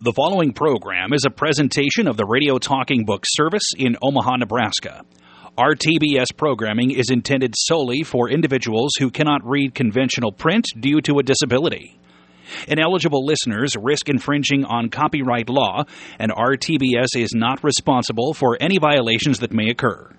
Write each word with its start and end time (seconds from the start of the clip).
The 0.00 0.12
following 0.12 0.52
program 0.52 1.12
is 1.12 1.24
a 1.26 1.30
presentation 1.30 2.06
of 2.06 2.16
the 2.16 2.24
Radio 2.24 2.58
Talking 2.58 3.04
Book 3.04 3.24
Service 3.26 3.72
in 3.76 3.96
Omaha, 4.00 4.36
Nebraska. 4.36 5.02
RTBS 5.58 6.36
programming 6.36 6.92
is 6.92 7.10
intended 7.10 7.54
solely 7.56 8.04
for 8.04 8.30
individuals 8.30 8.92
who 8.96 9.10
cannot 9.10 9.44
read 9.44 9.74
conventional 9.74 10.30
print 10.30 10.66
due 10.78 11.00
to 11.00 11.18
a 11.18 11.24
disability. 11.24 11.98
Ineligible 12.68 13.26
listeners 13.26 13.74
risk 13.76 14.08
infringing 14.08 14.64
on 14.64 14.88
copyright 14.88 15.48
law, 15.48 15.82
and 16.20 16.30
RTBS 16.30 17.16
is 17.16 17.32
not 17.34 17.64
responsible 17.64 18.34
for 18.34 18.56
any 18.60 18.78
violations 18.78 19.40
that 19.40 19.52
may 19.52 19.68
occur. 19.68 20.14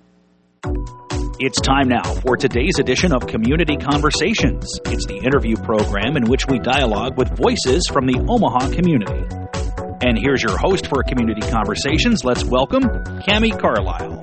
It's 1.40 1.62
time 1.62 1.88
now 1.88 2.04
for 2.16 2.36
today's 2.36 2.80
edition 2.80 3.14
of 3.14 3.28
Community 3.28 3.78
Conversations. 3.78 4.78
It's 4.88 5.06
the 5.06 5.22
interview 5.24 5.56
program 5.56 6.18
in 6.18 6.26
which 6.26 6.48
we 6.50 6.60
dialogue 6.60 7.18
with 7.18 7.30
voices 7.38 7.82
from 7.90 8.08
the 8.08 8.20
Omaha 8.28 8.76
community. 8.76 9.59
And 10.02 10.18
here's 10.18 10.42
your 10.42 10.58
host 10.58 10.88
for 10.88 11.04
Community 11.04 11.42
Conversations. 11.42 12.24
Let's 12.24 12.46
welcome 12.46 12.84
Cami 12.84 13.52
Carlisle. 13.60 14.22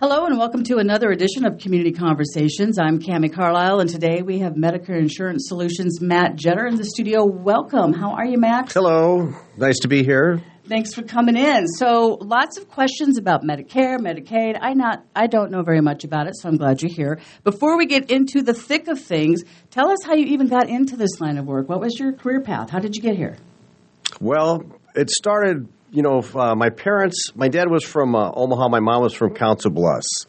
Hello 0.00 0.24
and 0.24 0.38
welcome 0.38 0.64
to 0.64 0.78
another 0.78 1.10
edition 1.10 1.44
of 1.44 1.58
Community 1.58 1.92
Conversations. 1.92 2.78
I'm 2.78 2.98
Cami 2.98 3.30
Carlisle, 3.30 3.80
and 3.80 3.90
today 3.90 4.22
we 4.22 4.38
have 4.38 4.54
Medicare 4.54 4.98
Insurance 4.98 5.48
Solutions 5.48 6.00
Matt 6.00 6.36
Jetter 6.36 6.66
in 6.66 6.76
the 6.76 6.84
studio. 6.84 7.26
Welcome. 7.26 7.92
How 7.92 8.12
are 8.12 8.24
you, 8.24 8.38
Matt? 8.38 8.72
Hello. 8.72 9.34
Nice 9.58 9.80
to 9.80 9.88
be 9.88 10.02
here. 10.02 10.42
Thanks 10.66 10.94
for 10.94 11.02
coming 11.02 11.36
in. 11.36 11.66
So, 11.66 12.16
lots 12.22 12.56
of 12.56 12.70
questions 12.70 13.18
about 13.18 13.42
Medicare, 13.42 13.98
Medicaid. 13.98 14.56
I 14.58 14.72
not 14.72 15.04
I 15.14 15.26
don't 15.26 15.50
know 15.50 15.62
very 15.62 15.82
much 15.82 16.04
about 16.04 16.26
it, 16.26 16.36
so 16.36 16.48
I'm 16.48 16.56
glad 16.56 16.80
you're 16.80 16.90
here. 16.90 17.20
Before 17.42 17.76
we 17.76 17.84
get 17.84 18.10
into 18.10 18.40
the 18.40 18.54
thick 18.54 18.88
of 18.88 18.98
things, 18.98 19.42
tell 19.70 19.90
us 19.90 19.98
how 20.06 20.14
you 20.14 20.24
even 20.28 20.48
got 20.48 20.70
into 20.70 20.96
this 20.96 21.20
line 21.20 21.36
of 21.36 21.44
work. 21.44 21.68
What 21.68 21.80
was 21.80 21.98
your 21.98 22.14
career 22.14 22.40
path? 22.40 22.70
How 22.70 22.78
did 22.78 22.96
you 22.96 23.02
get 23.02 23.14
here? 23.14 23.36
Well, 24.22 24.62
it 24.94 25.10
started, 25.10 25.68
you 25.90 26.00
know, 26.00 26.24
uh, 26.34 26.54
my 26.54 26.70
parents, 26.70 27.32
my 27.34 27.48
dad 27.48 27.70
was 27.70 27.84
from 27.84 28.14
uh, 28.14 28.30
Omaha, 28.32 28.68
my 28.68 28.80
mom 28.80 29.02
was 29.02 29.12
from 29.12 29.34
Council 29.34 29.70
Bluffs. 29.70 30.24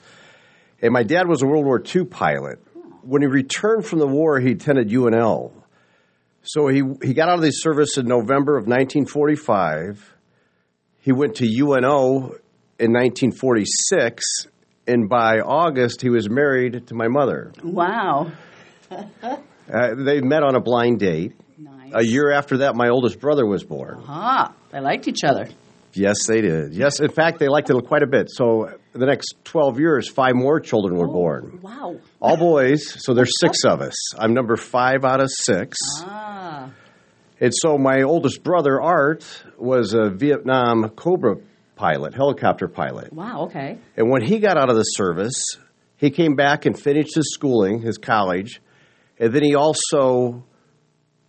And 0.81 0.91
my 0.91 1.03
dad 1.03 1.29
was 1.29 1.43
a 1.43 1.45
World 1.45 1.63
War 1.63 1.81
II 1.81 2.05
pilot. 2.05 2.59
When 3.03 3.21
he 3.21 3.27
returned 3.27 3.85
from 3.85 3.99
the 3.99 4.07
war, 4.07 4.41
he 4.41 4.51
attended 4.51 4.89
UNL. 4.89 5.53
So 6.43 6.67
he, 6.67 6.81
he 7.01 7.13
got 7.13 7.29
out 7.29 7.35
of 7.35 7.41
the 7.41 7.51
service 7.51 7.97
in 7.97 8.05
November 8.05 8.57
of 8.57 8.67
1945 8.67 10.14
he 11.05 11.11
went 11.11 11.35
to 11.35 11.45
UNO 11.45 12.35
in 12.79 12.91
1946, 12.91 14.23
and 14.87 15.07
by 15.07 15.39
August, 15.39 16.01
he 16.01 16.09
was 16.09 16.27
married 16.29 16.87
to 16.87 16.95
my 16.95 17.07
mother. 17.07 17.53
Wow. 17.63 18.31
uh, 18.91 19.05
they 19.69 20.19
met 20.21 20.41
on 20.43 20.55
a 20.55 20.59
blind 20.59 20.99
date. 20.99 21.33
Nice. 21.59 21.91
A 21.93 22.03
year 22.03 22.31
after 22.31 22.57
that, 22.57 22.75
my 22.75 22.89
oldest 22.89 23.19
brother 23.19 23.45
was 23.45 23.63
born. 23.63 24.03
Ah, 24.07 24.53
they 24.71 24.79
liked 24.79 25.07
each 25.07 25.23
other. 25.23 25.47
Yes, 25.93 26.25
they 26.27 26.41
did. 26.41 26.73
Yes, 26.73 26.99
in 26.99 27.09
fact, 27.11 27.37
they 27.39 27.47
liked 27.47 27.69
it 27.69 27.75
quite 27.85 28.01
a 28.03 28.07
bit. 28.07 28.29
So, 28.29 28.71
the 28.93 29.05
next 29.05 29.35
12 29.45 29.79
years, 29.79 30.09
five 30.09 30.35
more 30.35 30.59
children 30.59 30.97
were 30.97 31.07
Oh, 31.07 31.13
born. 31.13 31.59
Wow. 31.61 31.95
All 32.19 32.35
boys, 32.35 32.95
so 33.05 33.13
there's 33.13 33.31
six 33.39 33.63
of 33.63 33.79
us. 33.79 33.93
I'm 34.19 34.33
number 34.33 34.55
five 34.57 35.05
out 35.05 35.21
of 35.21 35.29
six. 35.31 35.77
Ah. 35.99 36.71
And 37.39 37.53
so 37.53 37.77
my 37.77 38.03
oldest 38.03 38.43
brother, 38.43 38.81
Art, 38.81 39.25
was 39.57 39.93
a 39.93 40.09
Vietnam 40.09 40.89
Cobra 40.89 41.35
pilot, 41.75 42.13
helicopter 42.13 42.67
pilot. 42.67 43.11
Wow, 43.11 43.45
okay. 43.45 43.77
And 43.97 44.09
when 44.09 44.21
he 44.21 44.39
got 44.39 44.57
out 44.57 44.69
of 44.69 44.75
the 44.75 44.83
service, 44.83 45.43
he 45.97 46.09
came 46.09 46.35
back 46.35 46.65
and 46.65 46.79
finished 46.79 47.15
his 47.15 47.33
schooling, 47.33 47.81
his 47.81 47.97
college, 47.97 48.61
and 49.19 49.33
then 49.33 49.43
he 49.43 49.55
also 49.55 50.43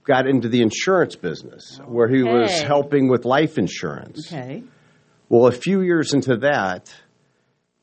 got 0.04 0.28
into 0.28 0.48
the 0.48 0.62
insurance 0.62 1.16
business 1.16 1.80
where 1.84 2.08
he 2.08 2.22
was 2.22 2.60
helping 2.62 3.08
with 3.08 3.24
life 3.24 3.58
insurance. 3.58 4.32
Okay. 4.32 4.62
Well, 5.28 5.48
a 5.48 5.52
few 5.52 5.82
years 5.82 6.14
into 6.14 6.36
that, 6.38 6.94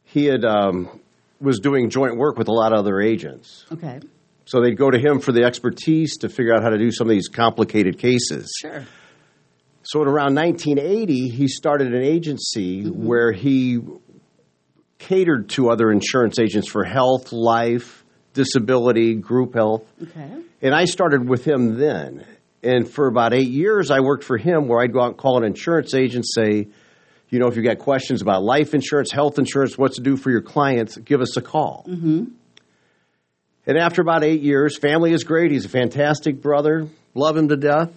he 0.06 0.26
had 0.26 0.46
um, 0.46 1.02
was 1.42 1.60
doing 1.60 1.90
joint 1.90 2.18
work 2.18 2.38
with 2.38 2.48
a 2.48 2.54
lot 2.54 2.72
of 2.72 2.80
other 2.80 3.02
agents. 3.02 3.66
Okay. 3.72 4.00
So 4.46 4.62
they'd 4.62 4.78
go 4.78 4.92
to 4.92 5.00
him 5.00 5.20
for 5.20 5.32
the 5.32 5.44
expertise 5.44 6.18
to 6.18 6.30
figure 6.30 6.54
out 6.54 6.64
how 6.64 6.70
to 6.70 6.78
do 6.78 6.92
some 6.92 7.08
of 7.08 7.12
these 7.12 7.28
complicated 7.30 7.98
cases. 7.98 8.54
Sure. 8.62 8.86
So 9.84 10.02
in 10.02 10.08
around 10.08 10.36
1980, 10.36 11.30
he 11.30 11.48
started 11.48 11.94
an 11.94 12.04
agency 12.04 12.84
Mm-hmm. 12.84 13.06
where 13.06 13.32
he 13.32 13.80
catered 15.00 15.50
to 15.50 15.70
other 15.70 15.92
insurance 15.92 16.40
agents 16.40 16.70
for 16.70 16.84
health, 16.84 17.32
life, 17.34 18.04
disability, 18.34 19.16
group 19.16 19.54
health. 19.54 19.84
Okay. 20.02 20.30
And 20.62 20.74
I 20.74 20.86
started 20.86 21.28
with 21.28 21.46
him 21.46 21.78
then. 21.78 22.26
And 22.64 22.90
for 22.90 23.08
about 23.08 23.34
eight 23.34 23.50
years, 23.50 23.92
I 23.92 24.00
worked 24.00 24.24
for 24.24 24.38
him 24.38 24.68
where 24.70 24.80
I'd 24.82 24.94
go 24.94 25.02
out 25.02 25.08
and 25.10 25.18
call 25.18 25.38
an 25.38 25.44
insurance 25.44 25.94
agent, 25.94 26.26
say, 26.34 26.68
you 27.30 27.40
know, 27.40 27.48
if 27.48 27.58
you've 27.58 27.66
got 27.66 27.80
questions 27.80 28.22
about 28.22 28.44
life 28.44 28.74
insurance, 28.74 29.12
health 29.12 29.38
insurance, 29.38 29.78
what 29.78 29.92
to 29.94 30.02
do 30.02 30.16
for 30.16 30.32
your 30.32 30.42
clients, 30.42 30.96
give 30.98 31.20
us 31.20 31.36
a 31.36 31.42
call. 31.42 31.86
Mm-hmm. 31.90 32.26
And 33.66 33.78
after 33.78 34.02
about 34.02 34.24
eight 34.24 34.42
years, 34.42 34.78
family 34.78 35.14
is 35.14 35.24
great. 35.24 35.52
He's 35.52 35.66
a 35.66 35.70
fantastic 35.70 36.42
brother, 36.42 36.88
love 37.14 37.38
him 37.38 37.48
to 37.48 37.56
death. 37.56 37.92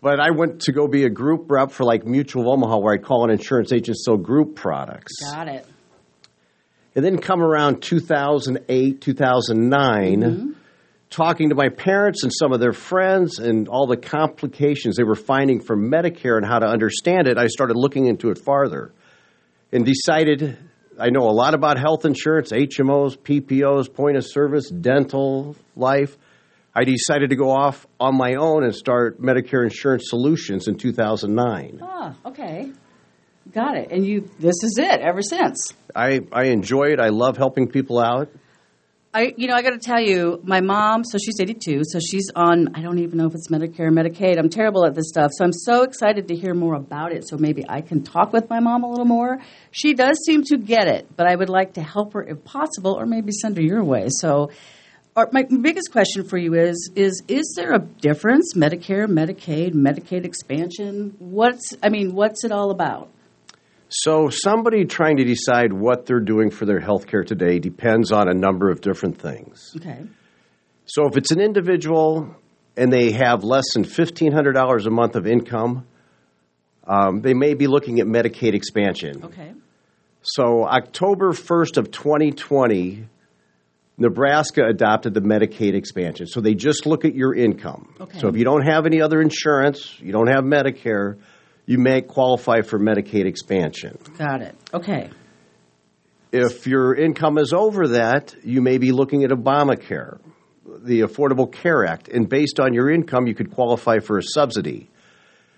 But 0.00 0.20
I 0.20 0.30
went 0.32 0.62
to 0.62 0.72
go 0.72 0.86
be 0.86 1.04
a 1.04 1.10
group 1.10 1.50
rep 1.50 1.70
for 1.70 1.84
like 1.84 2.04
Mutual 2.04 2.42
of 2.42 2.48
Omaha, 2.48 2.78
where 2.78 2.94
I'd 2.94 3.04
call 3.04 3.24
an 3.24 3.30
insurance 3.30 3.72
agent 3.72 3.96
sell 3.96 4.16
group 4.16 4.54
products. 4.54 5.12
Got 5.22 5.48
it. 5.48 5.66
And 6.94 7.04
then 7.04 7.18
come 7.18 7.42
around 7.42 7.82
2008, 7.82 9.00
2009, 9.00 10.20
mm-hmm. 10.20 10.50
talking 11.10 11.48
to 11.48 11.54
my 11.54 11.68
parents 11.68 12.22
and 12.22 12.32
some 12.32 12.52
of 12.52 12.60
their 12.60 12.72
friends 12.72 13.38
and 13.38 13.66
all 13.66 13.86
the 13.86 13.96
complications 13.96 14.96
they 14.96 15.04
were 15.04 15.16
finding 15.16 15.60
from 15.60 15.90
Medicare 15.90 16.36
and 16.36 16.46
how 16.46 16.58
to 16.58 16.66
understand 16.66 17.26
it, 17.26 17.36
I 17.36 17.48
started 17.48 17.76
looking 17.76 18.06
into 18.06 18.30
it 18.30 18.38
farther 18.38 18.92
and 19.72 19.84
decided 19.84 20.58
I 20.98 21.10
know 21.10 21.22
a 21.22 21.32
lot 21.32 21.54
about 21.54 21.78
health 21.78 22.04
insurance, 22.04 22.52
HMOs, 22.52 23.16
PPOs, 23.18 23.92
point 23.92 24.16
of 24.16 24.24
service, 24.24 24.68
dental, 24.68 25.56
life. 25.76 26.16
I 26.74 26.84
decided 26.84 27.30
to 27.30 27.36
go 27.36 27.50
off 27.50 27.86
on 28.00 28.16
my 28.16 28.34
own 28.34 28.64
and 28.64 28.74
start 28.74 29.20
Medicare 29.20 29.64
Insurance 29.64 30.04
Solutions 30.08 30.68
in 30.68 30.76
2009. 30.76 31.80
Ah, 31.82 32.14
okay. 32.26 32.72
Got 33.52 33.76
it. 33.76 33.92
And 33.92 34.04
you 34.04 34.28
this 34.38 34.62
is 34.62 34.78
it 34.78 35.00
ever 35.00 35.22
since. 35.22 35.72
I, 35.94 36.20
I 36.32 36.46
enjoy 36.46 36.92
it. 36.92 37.00
I 37.00 37.10
love 37.10 37.36
helping 37.36 37.68
people 37.68 38.00
out. 38.00 38.28
I, 39.16 39.32
you 39.36 39.46
know, 39.46 39.54
I 39.54 39.62
got 39.62 39.70
to 39.70 39.78
tell 39.78 40.00
you, 40.00 40.40
my 40.42 40.60
mom. 40.60 41.04
So 41.04 41.18
she's 41.18 41.38
82. 41.40 41.82
So 41.84 42.00
she's 42.00 42.32
on. 42.34 42.74
I 42.74 42.82
don't 42.82 42.98
even 42.98 43.16
know 43.16 43.26
if 43.26 43.34
it's 43.34 43.46
Medicare, 43.48 43.86
or 43.86 43.92
Medicaid. 43.92 44.38
I'm 44.38 44.48
terrible 44.48 44.84
at 44.84 44.96
this 44.96 45.08
stuff. 45.08 45.30
So 45.36 45.44
I'm 45.44 45.52
so 45.52 45.82
excited 45.82 46.26
to 46.28 46.34
hear 46.34 46.52
more 46.52 46.74
about 46.74 47.12
it. 47.12 47.28
So 47.28 47.36
maybe 47.38 47.64
I 47.68 47.80
can 47.80 48.02
talk 48.02 48.32
with 48.32 48.50
my 48.50 48.58
mom 48.58 48.82
a 48.82 48.90
little 48.90 49.04
more. 49.04 49.38
She 49.70 49.94
does 49.94 50.18
seem 50.26 50.42
to 50.46 50.58
get 50.58 50.88
it, 50.88 51.16
but 51.16 51.28
I 51.28 51.36
would 51.36 51.48
like 51.48 51.74
to 51.74 51.82
help 51.82 52.14
her 52.14 52.24
if 52.24 52.42
possible, 52.42 52.98
or 52.98 53.06
maybe 53.06 53.30
send 53.30 53.56
her 53.56 53.62
your 53.62 53.84
way. 53.84 54.08
So, 54.08 54.50
my 55.16 55.44
biggest 55.44 55.92
question 55.92 56.28
for 56.28 56.36
you 56.36 56.54
is: 56.54 56.90
is 56.96 57.22
is 57.28 57.54
there 57.56 57.72
a 57.72 57.78
difference? 57.78 58.54
Medicare, 58.54 59.06
Medicaid, 59.06 59.74
Medicaid 59.74 60.24
expansion. 60.24 61.14
What's 61.20 61.72
I 61.84 61.88
mean, 61.88 62.14
what's 62.14 62.42
it 62.42 62.50
all 62.50 62.72
about? 62.72 63.10
So, 63.88 64.28
somebody 64.28 64.86
trying 64.86 65.18
to 65.18 65.24
decide 65.24 65.72
what 65.72 66.06
they're 66.06 66.20
doing 66.20 66.50
for 66.50 66.64
their 66.64 66.80
health 66.80 67.06
care 67.06 67.22
today 67.22 67.58
depends 67.58 68.12
on 68.12 68.28
a 68.28 68.34
number 68.34 68.70
of 68.70 68.80
different 68.80 69.20
things. 69.20 69.72
Okay. 69.76 70.02
So, 70.86 71.06
if 71.06 71.16
it's 71.16 71.30
an 71.30 71.40
individual 71.40 72.34
and 72.76 72.92
they 72.92 73.12
have 73.12 73.44
less 73.44 73.64
than 73.74 73.84
$1,500 73.84 74.86
a 74.86 74.90
month 74.90 75.16
of 75.16 75.26
income, 75.26 75.86
um, 76.86 77.20
they 77.20 77.34
may 77.34 77.54
be 77.54 77.66
looking 77.66 78.00
at 78.00 78.06
Medicaid 78.06 78.54
expansion. 78.54 79.24
Okay. 79.24 79.52
So, 80.22 80.64
October 80.64 81.32
1st 81.32 81.76
of 81.76 81.90
2020, 81.90 83.06
Nebraska 83.96 84.64
adopted 84.66 85.14
the 85.14 85.20
Medicaid 85.20 85.74
expansion. 85.74 86.26
So, 86.26 86.40
they 86.40 86.54
just 86.54 86.86
look 86.86 87.04
at 87.04 87.14
your 87.14 87.34
income. 87.34 87.94
Okay. 88.00 88.18
So, 88.18 88.28
if 88.28 88.36
you 88.36 88.44
don't 88.44 88.66
have 88.66 88.86
any 88.86 89.00
other 89.00 89.20
insurance, 89.20 90.00
you 90.00 90.12
don't 90.12 90.28
have 90.28 90.42
Medicare, 90.42 91.18
you 91.66 91.78
may 91.78 92.02
qualify 92.02 92.60
for 92.60 92.78
Medicaid 92.78 93.26
expansion. 93.26 93.98
Got 94.18 94.42
it. 94.42 94.56
Okay. 94.72 95.10
If 96.32 96.66
your 96.66 96.94
income 96.94 97.38
is 97.38 97.52
over 97.52 97.88
that, 97.88 98.34
you 98.42 98.60
may 98.60 98.78
be 98.78 98.90
looking 98.92 99.24
at 99.24 99.30
Obamacare, 99.30 100.18
the 100.66 101.00
Affordable 101.00 101.50
Care 101.50 101.86
Act, 101.86 102.08
and 102.08 102.28
based 102.28 102.58
on 102.58 102.74
your 102.74 102.90
income, 102.90 103.26
you 103.26 103.34
could 103.34 103.52
qualify 103.52 103.98
for 104.00 104.18
a 104.18 104.22
subsidy. 104.22 104.90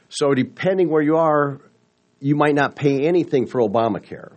So, 0.08 0.34
depending 0.34 0.90
where 0.90 1.02
you 1.02 1.16
are, 1.16 1.60
you 2.20 2.36
might 2.36 2.54
not 2.54 2.76
pay 2.76 3.06
anything 3.06 3.46
for 3.46 3.60
Obamacare. 3.60 4.32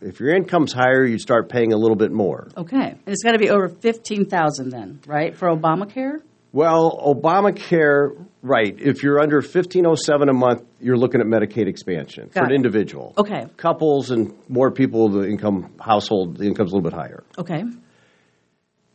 If 0.00 0.20
your 0.20 0.34
income's 0.34 0.72
higher, 0.72 1.04
you 1.04 1.18
start 1.18 1.48
paying 1.48 1.72
a 1.72 1.76
little 1.76 1.96
bit 1.96 2.12
more. 2.12 2.48
Okay. 2.56 2.76
And 2.76 3.00
it's 3.06 3.22
got 3.22 3.32
to 3.32 3.38
be 3.38 3.50
over 3.50 3.68
15,000 3.68 4.70
then, 4.70 5.00
right? 5.06 5.36
For 5.36 5.48
Obamacare? 5.48 6.22
Well, 6.54 6.96
Obamacare, 7.04 8.10
right. 8.40 8.76
If 8.78 9.02
you're 9.02 9.18
under 9.18 9.38
1507 9.38 10.28
a 10.28 10.32
month, 10.32 10.62
you're 10.80 10.96
looking 10.96 11.20
at 11.20 11.26
Medicaid 11.26 11.66
expansion 11.66 12.28
for 12.28 12.42
Got 12.42 12.50
an 12.50 12.54
individual. 12.54 13.12
Okay. 13.18 13.46
Couples 13.56 14.12
and 14.12 14.32
more 14.48 14.70
people, 14.70 15.08
the 15.08 15.28
income 15.28 15.74
household, 15.80 16.36
the 16.36 16.44
income's 16.44 16.70
a 16.70 16.76
little 16.76 16.88
bit 16.88 16.96
higher. 16.96 17.24
Okay. 17.36 17.64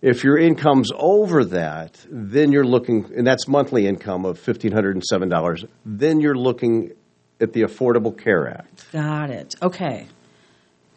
If 0.01 0.23
your 0.23 0.37
income's 0.37 0.89
over 0.95 1.43
that, 1.43 1.99
then 2.09 2.53
you're 2.53 2.63
looking, 2.63 3.11
and 3.13 3.27
that's 3.27 3.45
monthly 3.45 3.87
income 3.87 4.23
of 4.23 4.39
$1,507, 4.39 5.67
then 5.85 6.21
you're 6.21 6.37
looking 6.37 6.93
at 7.41 7.51
the 7.51 7.63
Affordable 7.63 8.17
Care 8.17 8.47
Act. 8.47 8.89
Got 8.93 9.31
it. 9.31 9.55
Okay. 9.61 10.07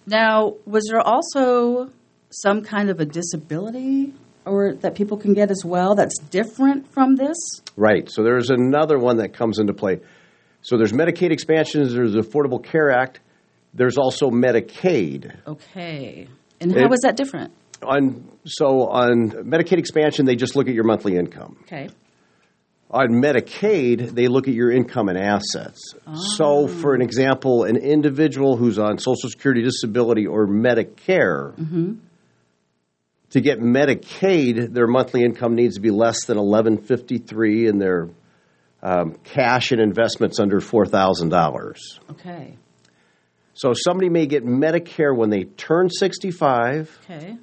Now, 0.06 0.54
was 0.64 0.84
there 0.88 1.00
also 1.00 1.90
some 2.30 2.62
kind 2.62 2.88
of 2.88 3.00
a 3.00 3.04
disability 3.04 4.14
or 4.44 4.74
that 4.74 4.94
people 4.94 5.16
can 5.16 5.34
get 5.34 5.50
as 5.50 5.64
well 5.64 5.94
that's 5.94 6.18
different 6.18 6.92
from 6.92 7.16
this? 7.16 7.36
Right. 7.76 8.10
So 8.10 8.22
there's 8.22 8.50
another 8.50 8.98
one 8.98 9.18
that 9.18 9.32
comes 9.32 9.58
into 9.58 9.72
play. 9.72 10.00
So 10.62 10.76
there's 10.76 10.92
Medicaid 10.92 11.32
expansions, 11.32 11.92
there's 11.92 12.12
the 12.12 12.20
Affordable 12.20 12.62
Care 12.62 12.90
Act, 12.90 13.20
there's 13.74 13.98
also 13.98 14.30
Medicaid. 14.30 15.34
Okay. 15.46 16.28
And 16.60 16.72
how 16.72 16.84
It- 16.84 16.90
was 16.90 17.00
that 17.00 17.16
different? 17.16 17.52
On 17.82 18.22
so 18.44 18.86
on 18.88 19.30
Medicaid 19.30 19.78
expansion, 19.78 20.24
they 20.24 20.36
just 20.36 20.54
look 20.54 20.68
at 20.68 20.74
your 20.74 20.84
monthly 20.84 21.16
income. 21.16 21.56
Okay. 21.62 21.88
On 22.92 23.08
Medicaid, 23.08 24.10
they 24.10 24.28
look 24.28 24.46
at 24.46 24.54
your 24.54 24.70
income 24.70 25.08
and 25.08 25.18
assets. 25.18 25.80
So, 26.36 26.64
ah. 26.64 26.66
for 26.68 26.94
an 26.94 27.02
example, 27.02 27.64
an 27.64 27.76
individual 27.76 28.56
who's 28.56 28.78
on 28.78 28.98
Social 28.98 29.30
Security 29.30 29.62
disability 29.62 30.26
or 30.26 30.46
Medicare, 30.46 31.56
mm-hmm. 31.56 31.94
To 33.32 33.40
get 33.40 33.58
Medicaid, 33.60 34.72
their 34.72 34.86
monthly 34.86 35.22
income 35.24 35.54
needs 35.54 35.74
to 35.74 35.80
be 35.80 35.90
less 35.90 36.24
than 36.26 36.38
eleven 36.38 36.78
fifty 36.78 37.18
three, 37.18 37.66
and 37.66 37.80
their 37.80 38.08
um, 38.82 39.16
cash 39.24 39.72
and 39.72 39.80
investments 39.80 40.38
under 40.40 40.60
four 40.60 40.86
thousand 40.86 41.28
dollars. 41.30 41.98
Okay. 42.10 42.56
So, 43.54 43.74
somebody 43.74 44.08
may 44.08 44.26
get 44.26 44.44
Medicare 44.46 45.14
when 45.16 45.28
they 45.30 45.44
turn 45.44 45.90
sixty 45.90 46.30
five. 46.30 46.90
Okay. 47.10 47.36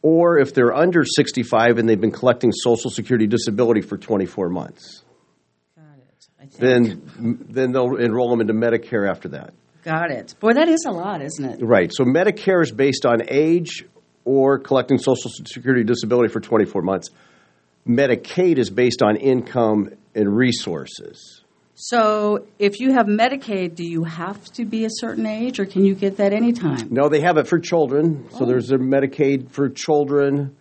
or 0.00 0.38
if 0.38 0.54
they're 0.54 0.72
under 0.74 1.04
65 1.04 1.78
and 1.78 1.88
they've 1.88 2.00
been 2.00 2.12
collecting 2.12 2.52
Social 2.52 2.88
Security 2.88 3.26
disability 3.26 3.80
for 3.80 3.96
24 3.98 4.48
months. 4.48 5.02
Got 5.76 5.98
it. 5.98 6.28
I 6.38 6.46
think. 6.46 6.60
Then, 7.18 7.46
then 7.48 7.72
they'll 7.72 7.96
enroll 7.96 8.30
them 8.30 8.40
into 8.40 8.54
Medicare 8.54 9.10
after 9.10 9.30
that. 9.30 9.54
Got 9.82 10.12
it. 10.12 10.36
Boy, 10.38 10.52
that 10.52 10.68
is 10.68 10.84
a 10.86 10.92
lot, 10.92 11.20
isn't 11.20 11.44
it? 11.44 11.58
Right. 11.64 11.90
So 11.92 12.04
Medicare 12.04 12.62
is 12.62 12.70
based 12.70 13.04
on 13.04 13.22
age 13.28 13.84
or 14.28 14.58
collecting 14.58 14.98
Social 14.98 15.30
Security 15.46 15.84
disability 15.84 16.30
for 16.30 16.38
24 16.38 16.82
months. 16.82 17.08
Medicaid 17.88 18.58
is 18.58 18.68
based 18.68 19.00
on 19.02 19.16
income 19.16 19.88
and 20.14 20.36
resources. 20.36 21.42
So, 21.74 22.44
if 22.58 22.80
you 22.80 22.92
have 22.92 23.06
Medicaid, 23.06 23.74
do 23.74 23.84
you 23.84 24.04
have 24.04 24.44
to 24.54 24.66
be 24.66 24.84
a 24.84 24.90
certain 24.90 25.24
age, 25.24 25.60
or 25.60 25.64
can 25.64 25.84
you 25.84 25.94
get 25.94 26.18
that 26.18 26.34
anytime? 26.34 26.88
No, 26.90 27.08
they 27.08 27.20
have 27.20 27.38
it 27.38 27.46
for 27.46 27.58
children. 27.58 28.28
So 28.32 28.40
oh. 28.40 28.46
there's 28.46 28.70
a 28.70 28.76
Medicaid 28.76 29.50
for 29.50 29.70
children. 29.70 30.56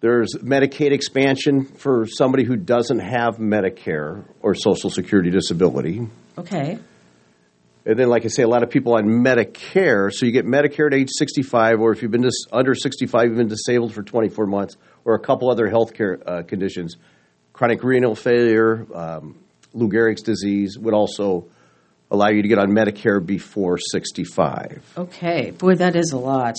There's 0.00 0.34
Medicaid 0.34 0.92
expansion 0.92 1.64
for 1.64 2.06
somebody 2.06 2.44
who 2.44 2.56
doesn't 2.56 3.00
have 3.00 3.38
Medicare 3.38 4.24
or 4.42 4.54
Social 4.54 4.90
Security 4.90 5.30
disability. 5.30 6.06
Okay. 6.38 6.78
And 7.84 7.98
then, 7.98 8.08
like 8.08 8.24
I 8.24 8.28
say, 8.28 8.42
a 8.44 8.48
lot 8.48 8.62
of 8.62 8.70
people 8.70 8.94
on 8.94 9.04
Medicare. 9.06 10.12
So 10.12 10.24
you 10.24 10.32
get 10.32 10.46
Medicare 10.46 10.86
at 10.86 10.94
age 10.94 11.08
65, 11.10 11.80
or 11.80 11.92
if 11.92 12.00
you've 12.00 12.12
been 12.12 12.22
dis- 12.22 12.46
under 12.52 12.74
65, 12.74 13.26
you've 13.26 13.36
been 13.36 13.48
disabled 13.48 13.92
for 13.92 14.02
24 14.02 14.46
months, 14.46 14.76
or 15.04 15.14
a 15.14 15.18
couple 15.18 15.50
other 15.50 15.68
health 15.68 15.92
care 15.92 16.18
uh, 16.24 16.42
conditions. 16.42 16.96
Chronic 17.52 17.82
renal 17.82 18.14
failure, 18.14 18.86
um, 18.94 19.36
Lou 19.74 19.88
Gehrig's 19.88 20.22
disease 20.22 20.78
would 20.78 20.94
also 20.94 21.46
allow 22.10 22.28
you 22.28 22.42
to 22.42 22.48
get 22.48 22.58
on 22.58 22.70
Medicare 22.70 23.24
before 23.24 23.78
65. 23.78 24.92
Okay. 24.96 25.50
Boy, 25.50 25.74
that 25.76 25.96
is 25.96 26.12
a 26.12 26.18
lot. 26.18 26.56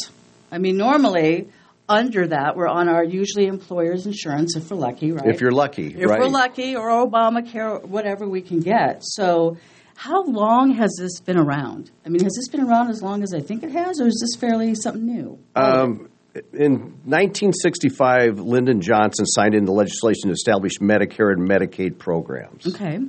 I 0.51 0.57
mean, 0.57 0.77
normally 0.77 1.47
under 1.87 2.27
that, 2.27 2.55
we're 2.55 2.67
on 2.67 2.89
our 2.89 3.03
usually 3.03 3.45
employer's 3.47 4.05
insurance 4.05 4.55
if 4.55 4.69
we're 4.69 4.77
lucky, 4.77 5.11
right? 5.11 5.27
If 5.27 5.41
you're 5.41 5.51
lucky, 5.51 5.95
if 5.95 6.09
right? 6.09 6.19
we're 6.19 6.27
lucky, 6.27 6.75
or 6.75 6.89
Obamacare, 6.89 7.83
whatever 7.85 8.27
we 8.27 8.41
can 8.41 8.59
get. 8.59 9.01
So, 9.01 9.57
how 10.03 10.21
long 10.25 10.71
has 10.71 10.93
this 10.99 11.21
been 11.21 11.37
around? 11.37 11.89
I 12.05 12.09
mean, 12.09 12.23
has 12.23 12.33
this 12.35 12.49
been 12.49 12.59
around 12.59 12.89
as 12.89 13.01
long 13.01 13.23
as 13.23 13.33
I 13.33 13.39
think 13.39 13.63
it 13.63 13.71
has, 13.71 14.01
or 14.01 14.07
is 14.07 14.19
this 14.19 14.37
fairly 14.37 14.75
something 14.75 15.05
new? 15.05 15.39
Um, 15.55 16.09
in 16.51 16.71
1965, 17.05 18.37
Lyndon 18.39 18.81
Johnson 18.81 19.25
signed 19.25 19.55
into 19.55 19.71
legislation 19.71 20.23
to 20.27 20.31
establish 20.31 20.79
Medicare 20.79 21.31
and 21.31 21.47
Medicaid 21.49 21.99
programs. 21.99 22.67
Okay. 22.67 22.99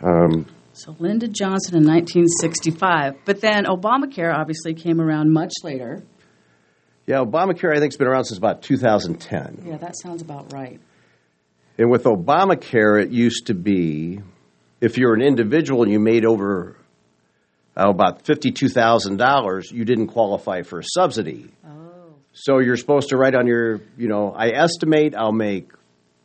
Um, 0.00 0.46
So 0.74 0.94
Lyndon 1.00 1.32
Johnson 1.32 1.76
in 1.76 1.86
1965, 1.88 3.16
but 3.24 3.40
then 3.40 3.64
Obamacare 3.64 4.32
obviously 4.32 4.74
came 4.74 5.00
around 5.00 5.32
much 5.32 5.52
later. 5.64 6.04
yeah, 7.08 7.16
Obamacare, 7.16 7.72
I 7.74 7.80
think, 7.80 7.92
has 7.92 7.96
been 7.96 8.06
around 8.06 8.26
since 8.26 8.38
about 8.38 8.62
2010. 8.62 9.64
Yeah, 9.66 9.76
that 9.78 9.96
sounds 10.00 10.22
about 10.22 10.52
right. 10.52 10.80
And 11.78 11.90
with 11.90 12.04
Obamacare, 12.04 13.02
it 13.02 13.10
used 13.10 13.46
to 13.46 13.54
be 13.54 14.20
if 14.82 14.98
you're 14.98 15.14
an 15.14 15.22
individual 15.22 15.82
and 15.84 15.90
you 15.92 15.98
made 16.00 16.26
over 16.26 16.76
uh, 17.76 17.88
about 17.88 18.24
$52,000, 18.24 19.72
you 19.72 19.84
didn't 19.86 20.08
qualify 20.08 20.60
for 20.62 20.80
a 20.80 20.84
subsidy. 20.84 21.50
Oh. 21.66 21.70
So 22.34 22.58
you're 22.58 22.76
supposed 22.76 23.08
to 23.10 23.16
write 23.16 23.34
on 23.34 23.46
your, 23.46 23.80
you 23.96 24.08
know, 24.08 24.32
I 24.36 24.48
estimate 24.50 25.14
I'll 25.16 25.32
make 25.32 25.70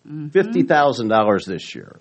$50,000 0.10 1.46
this 1.46 1.76
year. 1.76 2.00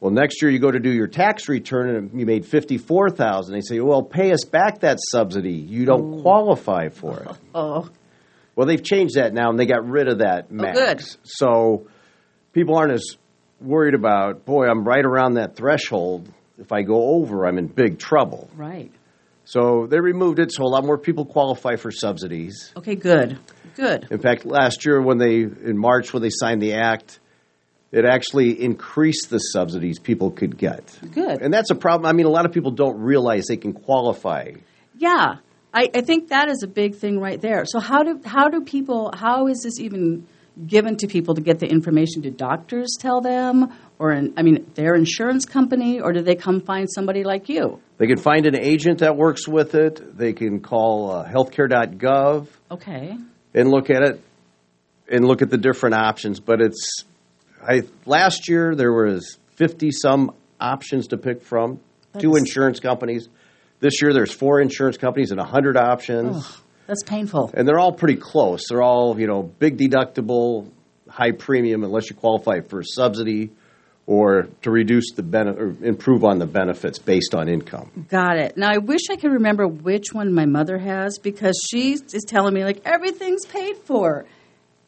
Well, 0.00 0.12
next 0.12 0.42
year 0.42 0.50
you 0.50 0.58
go 0.58 0.70
to 0.70 0.78
do 0.78 0.92
your 0.92 1.06
tax 1.06 1.48
return 1.48 1.96
and 1.96 2.20
you 2.20 2.26
made 2.26 2.44
54,000. 2.44 3.54
They 3.54 3.62
say, 3.62 3.80
"Well, 3.80 4.02
pay 4.02 4.32
us 4.32 4.44
back 4.44 4.80
that 4.80 4.98
subsidy. 5.00 5.54
You 5.54 5.86
don't 5.86 6.20
qualify 6.20 6.90
for 6.90 7.20
it." 7.20 7.28
Oh, 7.54 7.88
Well, 8.54 8.66
they've 8.66 8.82
changed 8.82 9.14
that 9.14 9.32
now, 9.32 9.48
and 9.48 9.58
they 9.58 9.64
got 9.64 9.88
rid 9.88 10.08
of 10.08 10.18
that 10.18 10.50
max. 10.50 10.78
good. 10.78 11.00
So 11.22 11.86
people 12.52 12.76
aren't 12.76 12.92
as 12.92 13.16
worried 13.60 13.94
about, 13.94 14.44
boy, 14.44 14.66
I'm 14.66 14.84
right 14.84 15.04
around 15.04 15.34
that 15.34 15.56
threshold. 15.56 16.28
If 16.58 16.72
I 16.72 16.82
go 16.82 17.16
over, 17.16 17.46
I'm 17.46 17.58
in 17.58 17.66
big 17.66 17.98
trouble. 17.98 18.48
right. 18.56 18.90
So 19.46 19.86
they 19.86 20.00
removed 20.00 20.38
it, 20.38 20.50
so 20.52 20.62
a 20.62 20.72
lot 20.72 20.86
more 20.86 20.96
people 20.96 21.26
qualify 21.26 21.76
for 21.76 21.90
subsidies. 21.90 22.72
Okay, 22.78 22.94
good. 22.94 23.38
Good. 23.76 24.08
In 24.10 24.18
fact, 24.18 24.46
last 24.46 24.86
year 24.86 25.02
when 25.02 25.18
they 25.18 25.40
in 25.42 25.76
March 25.76 26.14
when 26.14 26.22
they 26.22 26.30
signed 26.30 26.62
the 26.62 26.74
act, 26.74 27.20
it 27.92 28.06
actually 28.06 28.62
increased 28.62 29.28
the 29.28 29.36
subsidies 29.38 29.98
people 29.98 30.30
could 30.30 30.56
get. 30.56 30.98
Good. 31.12 31.42
And 31.42 31.52
that's 31.52 31.70
a 31.70 31.74
problem. 31.74 32.06
I 32.08 32.14
mean, 32.14 32.24
a 32.24 32.30
lot 32.30 32.46
of 32.46 32.52
people 32.52 32.70
don't 32.70 32.98
realize 32.98 33.44
they 33.46 33.58
can 33.58 33.74
qualify. 33.74 34.52
Yeah, 34.96 35.36
I, 35.74 35.90
I 35.94 36.00
think 36.00 36.28
that 36.28 36.48
is 36.48 36.62
a 36.62 36.66
big 36.68 36.94
thing 36.94 37.20
right 37.20 37.40
there. 37.40 37.64
So 37.66 37.80
how 37.80 38.02
do 38.02 38.20
how 38.24 38.48
do 38.48 38.62
people 38.62 39.12
how 39.14 39.48
is 39.48 39.60
this 39.62 39.78
even 39.78 40.26
given 40.66 40.96
to 40.98 41.06
people 41.06 41.34
to 41.34 41.40
get 41.40 41.58
the 41.58 41.66
information? 41.66 42.22
Do 42.22 42.30
doctors 42.30 42.96
tell 42.98 43.20
them, 43.20 43.72
or 43.98 44.10
an, 44.10 44.34
I 44.36 44.42
mean, 44.42 44.70
their 44.74 44.94
insurance 44.94 45.44
company, 45.44 46.00
or 46.00 46.12
do 46.12 46.22
they 46.22 46.34
come 46.36 46.60
find 46.60 46.88
somebody 46.90 47.24
like 47.24 47.48
you? 47.48 47.80
They 47.98 48.06
can 48.06 48.18
find 48.18 48.46
an 48.46 48.56
agent 48.56 48.98
that 49.00 49.16
works 49.16 49.46
with 49.48 49.74
it. 49.74 50.16
They 50.16 50.32
can 50.32 50.60
call 50.60 51.10
uh, 51.10 51.28
healthcare.gov 51.28 52.48
Okay. 52.70 53.16
and 53.54 53.68
look 53.70 53.90
at 53.90 54.02
it 54.02 54.20
and 55.10 55.24
look 55.26 55.42
at 55.42 55.50
the 55.50 55.58
different 55.58 55.94
options. 55.94 56.40
But 56.40 56.60
it's 56.60 57.04
I 57.66 57.82
last 58.06 58.48
year 58.48 58.74
there 58.74 58.92
was 58.92 59.38
fifty 59.56 59.90
some 59.90 60.32
options 60.60 61.08
to 61.08 61.16
pick 61.16 61.42
from, 61.42 61.80
two 62.18 62.36
insurance 62.36 62.80
companies. 62.80 63.28
This 63.80 64.00
year 64.00 64.12
there's 64.12 64.32
four 64.32 64.60
insurance 64.60 64.96
companies 64.96 65.30
and 65.30 65.40
hundred 65.40 65.76
options. 65.76 66.58
That's 66.86 67.02
painful. 67.02 67.50
and 67.54 67.66
they're 67.66 67.78
all 67.78 67.92
pretty 67.92 68.16
close. 68.16 68.66
They're 68.68 68.82
all 68.82 69.18
you 69.18 69.26
know 69.26 69.42
big 69.42 69.78
deductible, 69.78 70.70
high 71.08 71.32
premium 71.32 71.84
unless 71.84 72.10
you 72.10 72.16
qualify 72.16 72.60
for 72.60 72.80
a 72.80 72.84
subsidy 72.84 73.50
or 74.06 74.48
to 74.62 74.70
reduce 74.70 75.12
the 75.12 75.22
benefit 75.22 75.60
or 75.60 75.74
improve 75.82 76.24
on 76.24 76.38
the 76.38 76.46
benefits 76.46 76.98
based 76.98 77.34
on 77.34 77.48
income. 77.48 78.06
Got 78.10 78.36
it. 78.36 78.56
Now 78.56 78.70
I 78.70 78.78
wish 78.78 79.00
I 79.10 79.16
could 79.16 79.32
remember 79.32 79.66
which 79.66 80.12
one 80.12 80.32
my 80.32 80.44
mother 80.44 80.76
has 80.78 81.18
because 81.18 81.58
she 81.70 81.92
is 81.92 82.24
telling 82.26 82.52
me 82.52 82.64
like 82.64 82.82
everything's 82.84 83.46
paid 83.46 83.78
for. 83.78 84.26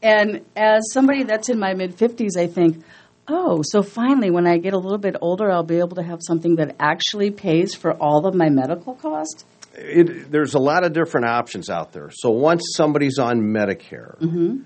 And 0.03 0.45
as 0.55 0.93
somebody 0.93 1.23
that's 1.23 1.49
in 1.49 1.59
my 1.59 1.73
mid 1.73 1.97
50s, 1.97 2.37
I 2.39 2.47
think, 2.47 2.85
oh, 3.27 3.63
so 3.65 3.83
finally 3.83 4.31
when 4.31 4.47
I 4.47 4.59
get 4.59 4.75
a 4.75 4.79
little 4.79 4.99
bit 4.99 5.17
older, 5.23 5.51
I'll 5.51 5.63
be 5.63 5.79
able 5.79 5.97
to 5.97 6.03
have 6.03 6.21
something 6.23 6.57
that 6.57 6.77
actually 6.79 7.31
pays 7.31 7.75
for 7.75 7.93
all 7.93 8.27
of 8.27 8.35
my 8.35 8.51
medical 8.51 8.95
costs. 8.95 9.47
It, 9.77 10.31
there's 10.31 10.55
a 10.55 10.59
lot 10.59 10.85
of 10.85 10.93
different 10.93 11.27
options 11.27 11.69
out 11.71 11.93
there. 11.93 12.11
So 12.11 12.31
once 12.31 12.63
somebody's 12.75 13.19
on 13.19 13.41
Medicare, 13.41 14.19
mm-hmm. 14.19 14.63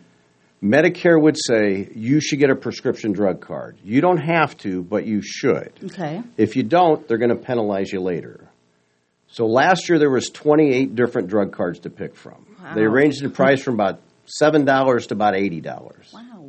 Medicare 0.62 1.20
would 1.20 1.36
say 1.36 1.88
you 1.94 2.20
should 2.20 2.38
get 2.38 2.50
a 2.50 2.54
prescription 2.54 3.12
drug 3.12 3.40
card. 3.40 3.78
You 3.82 4.00
don't 4.00 4.18
have 4.20 4.56
to, 4.58 4.82
but 4.82 5.06
you 5.06 5.22
should. 5.22 5.72
Okay. 5.84 6.22
If 6.36 6.54
you 6.56 6.62
don't, 6.62 7.06
they're 7.08 7.18
going 7.18 7.36
to 7.36 7.42
penalize 7.42 7.92
you 7.92 8.00
later. 8.00 8.48
So 9.28 9.46
last 9.46 9.88
year 9.88 9.98
there 9.98 10.10
was 10.10 10.28
28 10.28 10.94
different 10.94 11.28
drug 11.28 11.52
cards 11.52 11.80
to 11.80 11.90
pick 11.90 12.14
from. 12.14 12.46
They 12.74 12.86
ranged 12.86 13.22
in 13.22 13.30
price 13.32 13.62
from 13.62 13.74
about 13.74 14.00
seven 14.26 14.64
dollars 14.64 15.08
to 15.08 15.14
about 15.14 15.34
eighty 15.34 15.60
dollars. 15.60 16.12
Wow. 16.12 16.39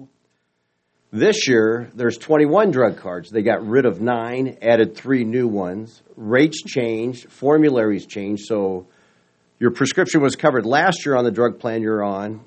This 1.11 1.47
year 1.47 1.89
there's 1.93 2.17
21 2.17 2.71
drug 2.71 2.97
cards. 2.97 3.29
They 3.29 3.41
got 3.41 3.65
rid 3.67 3.85
of 3.85 3.99
nine, 3.99 4.57
added 4.61 4.95
three 4.95 5.25
new 5.25 5.47
ones. 5.47 6.01
Rates 6.15 6.61
changed, 6.63 7.29
formularies 7.29 8.05
changed. 8.05 8.45
So 8.45 8.87
your 9.59 9.71
prescription 9.71 10.21
was 10.21 10.35
covered 10.35 10.65
last 10.65 11.05
year 11.05 11.15
on 11.15 11.25
the 11.25 11.31
drug 11.31 11.59
plan 11.59 11.81
you're 11.81 12.03
on. 12.03 12.41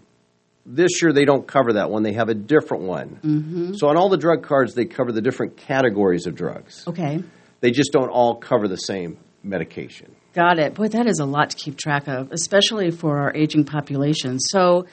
this 0.66 1.02
year 1.02 1.12
they 1.12 1.26
don't 1.26 1.46
cover 1.46 1.74
that 1.74 1.90
one. 1.90 2.02
They 2.02 2.14
have 2.14 2.30
a 2.30 2.34
different 2.34 2.84
one. 2.84 3.20
Mm-hmm. 3.22 3.74
So 3.74 3.88
on 3.88 3.98
all 3.98 4.08
the 4.08 4.16
drug 4.16 4.42
cards, 4.42 4.74
they 4.74 4.86
cover 4.86 5.12
the 5.12 5.20
different 5.20 5.58
categories 5.58 6.26
of 6.26 6.34
drugs. 6.34 6.84
Okay. 6.88 7.22
They 7.60 7.70
just 7.70 7.92
don't 7.92 8.08
all 8.08 8.36
cover 8.36 8.66
the 8.66 8.76
same 8.76 9.18
medication. 9.42 10.14
Got 10.32 10.58
it. 10.58 10.74
Boy, 10.74 10.88
that 10.88 11.06
is 11.06 11.18
a 11.18 11.26
lot 11.26 11.50
to 11.50 11.56
keep 11.56 11.76
track 11.76 12.08
of, 12.08 12.32
especially 12.32 12.90
for 12.90 13.18
our 13.20 13.32
aging 13.36 13.64
population. 13.64 14.40
So, 14.40 14.86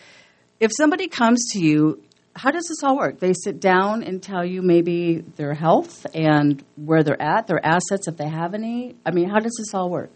if 0.60 0.72
somebody 0.78 1.08
comes 1.08 1.54
to 1.54 1.60
you, 1.60 2.04
how 2.36 2.52
does 2.52 2.66
this 2.68 2.84
all 2.84 2.98
work? 2.98 3.20
They 3.20 3.34
sit 3.34 3.60
down 3.60 4.04
and 4.04 4.22
tell 4.22 4.46
you 4.46 4.62
maybe 4.62 5.20
their 5.36 5.54
health 5.54 6.06
and 6.14 6.64
where 6.78 7.04
they're 7.04 7.22
at, 7.22 7.48
their 7.48 7.64
assets, 7.66 8.08
if 8.08 8.18
they 8.18 8.28
have 8.30 8.54
any. 8.54 8.96
I 9.06 9.12
mean, 9.12 9.30
how 9.30 9.40
does 9.40 9.56
this 9.58 9.74
all 9.74 9.90
work? 9.90 10.12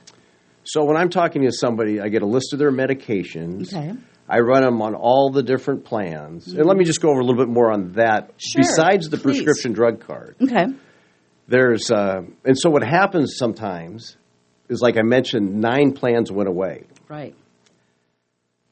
So 0.64 0.84
when 0.86 0.98
I'm 0.98 1.10
talking 1.10 1.44
to 1.44 1.52
somebody, 1.52 2.00
I 2.00 2.08
get 2.10 2.22
a 2.22 2.26
list 2.26 2.54
of 2.54 2.60
their 2.60 2.72
medications. 2.72 3.74
Okay. 3.74 3.92
I 4.28 4.40
run 4.40 4.64
them 4.64 4.82
on 4.82 4.96
all 4.96 5.30
the 5.32 5.44
different 5.44 5.86
plans. 5.86 6.48
And 6.48 6.66
let 6.66 6.78
me 6.78 6.84
just 6.86 7.00
go 7.02 7.10
over 7.12 7.20
a 7.20 7.24
little 7.24 7.40
bit 7.46 7.52
more 7.54 7.72
on 7.72 7.92
that. 7.94 8.32
Sure, 8.38 8.62
Besides 8.64 9.10
the 9.10 9.18
please. 9.18 9.44
prescription 9.44 9.74
drug 9.74 10.00
card, 10.00 10.36
Okay. 10.42 10.66
there's, 11.48 11.92
uh, 11.92 12.22
and 12.44 12.58
so 12.58 12.72
what 12.72 12.84
happens 12.84 13.36
sometimes 13.38 14.18
is 14.68 14.82
like 14.82 14.98
I 14.98 15.04
mentioned, 15.04 15.62
nine 15.62 15.92
plans 15.94 16.32
went 16.32 16.50
away. 16.50 16.86
Right. 17.08 17.36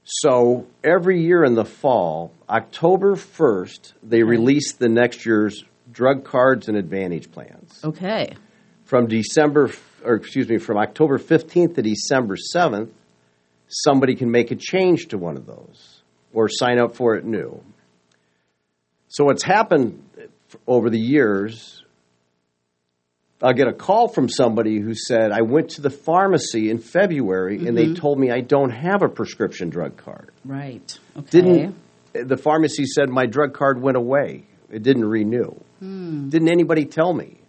So 0.04 0.68
every 0.84 1.22
year 1.22 1.44
in 1.44 1.56
the 1.56 1.66
fall, 1.66 2.34
October 2.50 3.16
1st, 3.16 3.94
they 4.04 4.24
release 4.24 4.74
the 4.74 4.90
next 4.90 5.26
year's 5.26 5.64
drug 5.92 6.26
cards 6.26 6.68
and 6.68 6.78
advantage 6.78 7.32
plans. 7.32 7.80
Okay. 7.84 8.34
From 8.84 9.08
December, 9.08 9.72
or 10.04 10.16
excuse 10.16 10.50
me, 10.50 10.58
from 10.58 10.78
October 10.78 11.18
15th 11.18 11.76
to 11.76 11.82
December 11.82 12.36
7th, 12.36 12.90
somebody 13.68 14.16
can 14.16 14.30
make 14.30 14.52
a 14.52 14.56
change 14.56 15.08
to 15.08 15.18
one 15.18 15.38
of 15.38 15.46
those 15.46 16.02
or 16.34 16.50
sign 16.50 16.80
up 16.80 16.96
for 16.96 17.16
it 17.16 17.24
new. 17.24 17.64
So 19.08 19.26
what's 19.26 19.44
happened 19.44 20.04
over 20.68 20.90
the 20.90 21.00
years, 21.00 21.83
I'll 23.44 23.54
get 23.54 23.68
a 23.68 23.74
call 23.74 24.08
from 24.08 24.30
somebody 24.30 24.80
who 24.80 24.96
said, 24.96 25.32
I 25.34 25.42
went 25.42 25.72
to 25.72 25.82
the 25.82 25.90
pharmacy 25.90 26.70
in 26.70 26.80
February 26.80 27.68
and 27.68 27.78
they 27.78 27.94
told 27.94 28.18
me 28.18 28.32
I 28.32 28.40
don't 28.40 28.70
have 28.70 29.02
a 29.04 29.10
prescription 29.10 29.70
drug 29.70 29.98
card. 29.98 30.32
Right. 30.46 30.98
Okay. 31.18 31.30
Didn't 31.30 31.76
the 32.14 32.38
pharmacy 32.38 32.86
said 32.86 33.10
my 33.10 33.26
drug 33.26 33.54
card 33.54 33.82
went 33.82 33.98
away? 33.98 34.46
It 34.72 34.82
didn't 34.82 35.06
renew. 35.06 35.56
Didn't 35.82 36.48
anybody 36.50 36.86
tell 36.86 37.12
me? 37.14 37.42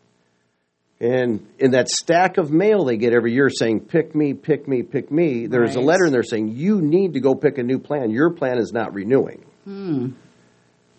And 1.01 1.47
in 1.59 1.73
that 1.73 1.89
stack 1.89 2.39
of 2.39 2.51
mail 2.51 2.85
they 2.85 2.97
get 2.97 3.13
every 3.13 3.33
year 3.33 3.49
saying, 3.49 3.81
pick 3.81 4.15
me, 4.15 4.35
pick 4.35 4.67
me, 4.67 4.83
pick 4.83 5.11
me, 5.13 5.47
there's 5.47 5.77
a 5.77 5.79
Right. 5.79 5.87
letter 5.87 6.07
in 6.07 6.13
there 6.13 6.23
saying, 6.25 6.57
you 6.57 6.81
need 6.81 7.15
to 7.15 7.21
go 7.21 7.35
pick 7.35 7.59
a 7.59 7.63
new 7.63 7.79
plan. 7.79 8.11
Your 8.11 8.31
plan 8.31 8.59
is 8.59 8.73
not 8.73 8.95
renewing. 8.95 9.45
Hmm. 9.65 10.09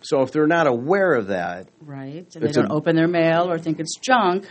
So 0.02 0.22
if 0.22 0.30
they're 0.30 0.46
not 0.46 0.66
aware 0.66 1.12
of 1.14 1.28
that, 1.28 1.68
Right. 1.80 2.26
And 2.34 2.44
they 2.44 2.52
don't 2.52 2.70
open 2.70 2.94
their 2.96 3.08
mail 3.08 3.50
or 3.50 3.58
think 3.58 3.80
it's 3.80 3.96
junk. 4.00 4.46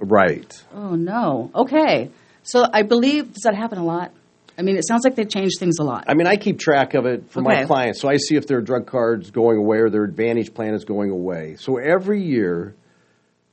Right. 0.00 0.64
Oh, 0.74 0.96
no. 0.96 1.50
Okay. 1.54 2.10
So 2.42 2.66
I 2.72 2.82
believe, 2.82 3.34
does 3.34 3.42
that 3.44 3.54
happen 3.54 3.78
a 3.78 3.84
lot? 3.84 4.12
I 4.58 4.62
mean, 4.62 4.76
it 4.76 4.86
sounds 4.86 5.04
like 5.04 5.14
they 5.14 5.24
change 5.24 5.52
things 5.58 5.78
a 5.78 5.84
lot. 5.84 6.04
I 6.08 6.14
mean, 6.14 6.26
I 6.26 6.36
keep 6.36 6.58
track 6.58 6.92
of 6.94 7.06
it 7.06 7.30
for 7.30 7.40
my 7.40 7.64
clients, 7.64 8.00
so 8.00 8.10
I 8.10 8.16
see 8.16 8.36
if 8.36 8.46
their 8.46 8.60
drug 8.60 8.86
card's 8.86 9.30
going 9.30 9.56
away 9.56 9.78
or 9.78 9.88
their 9.88 10.04
Advantage 10.04 10.52
plan 10.52 10.74
is 10.74 10.84
going 10.84 11.10
away. 11.10 11.56
So 11.58 11.78
every 11.78 12.22
year, 12.22 12.74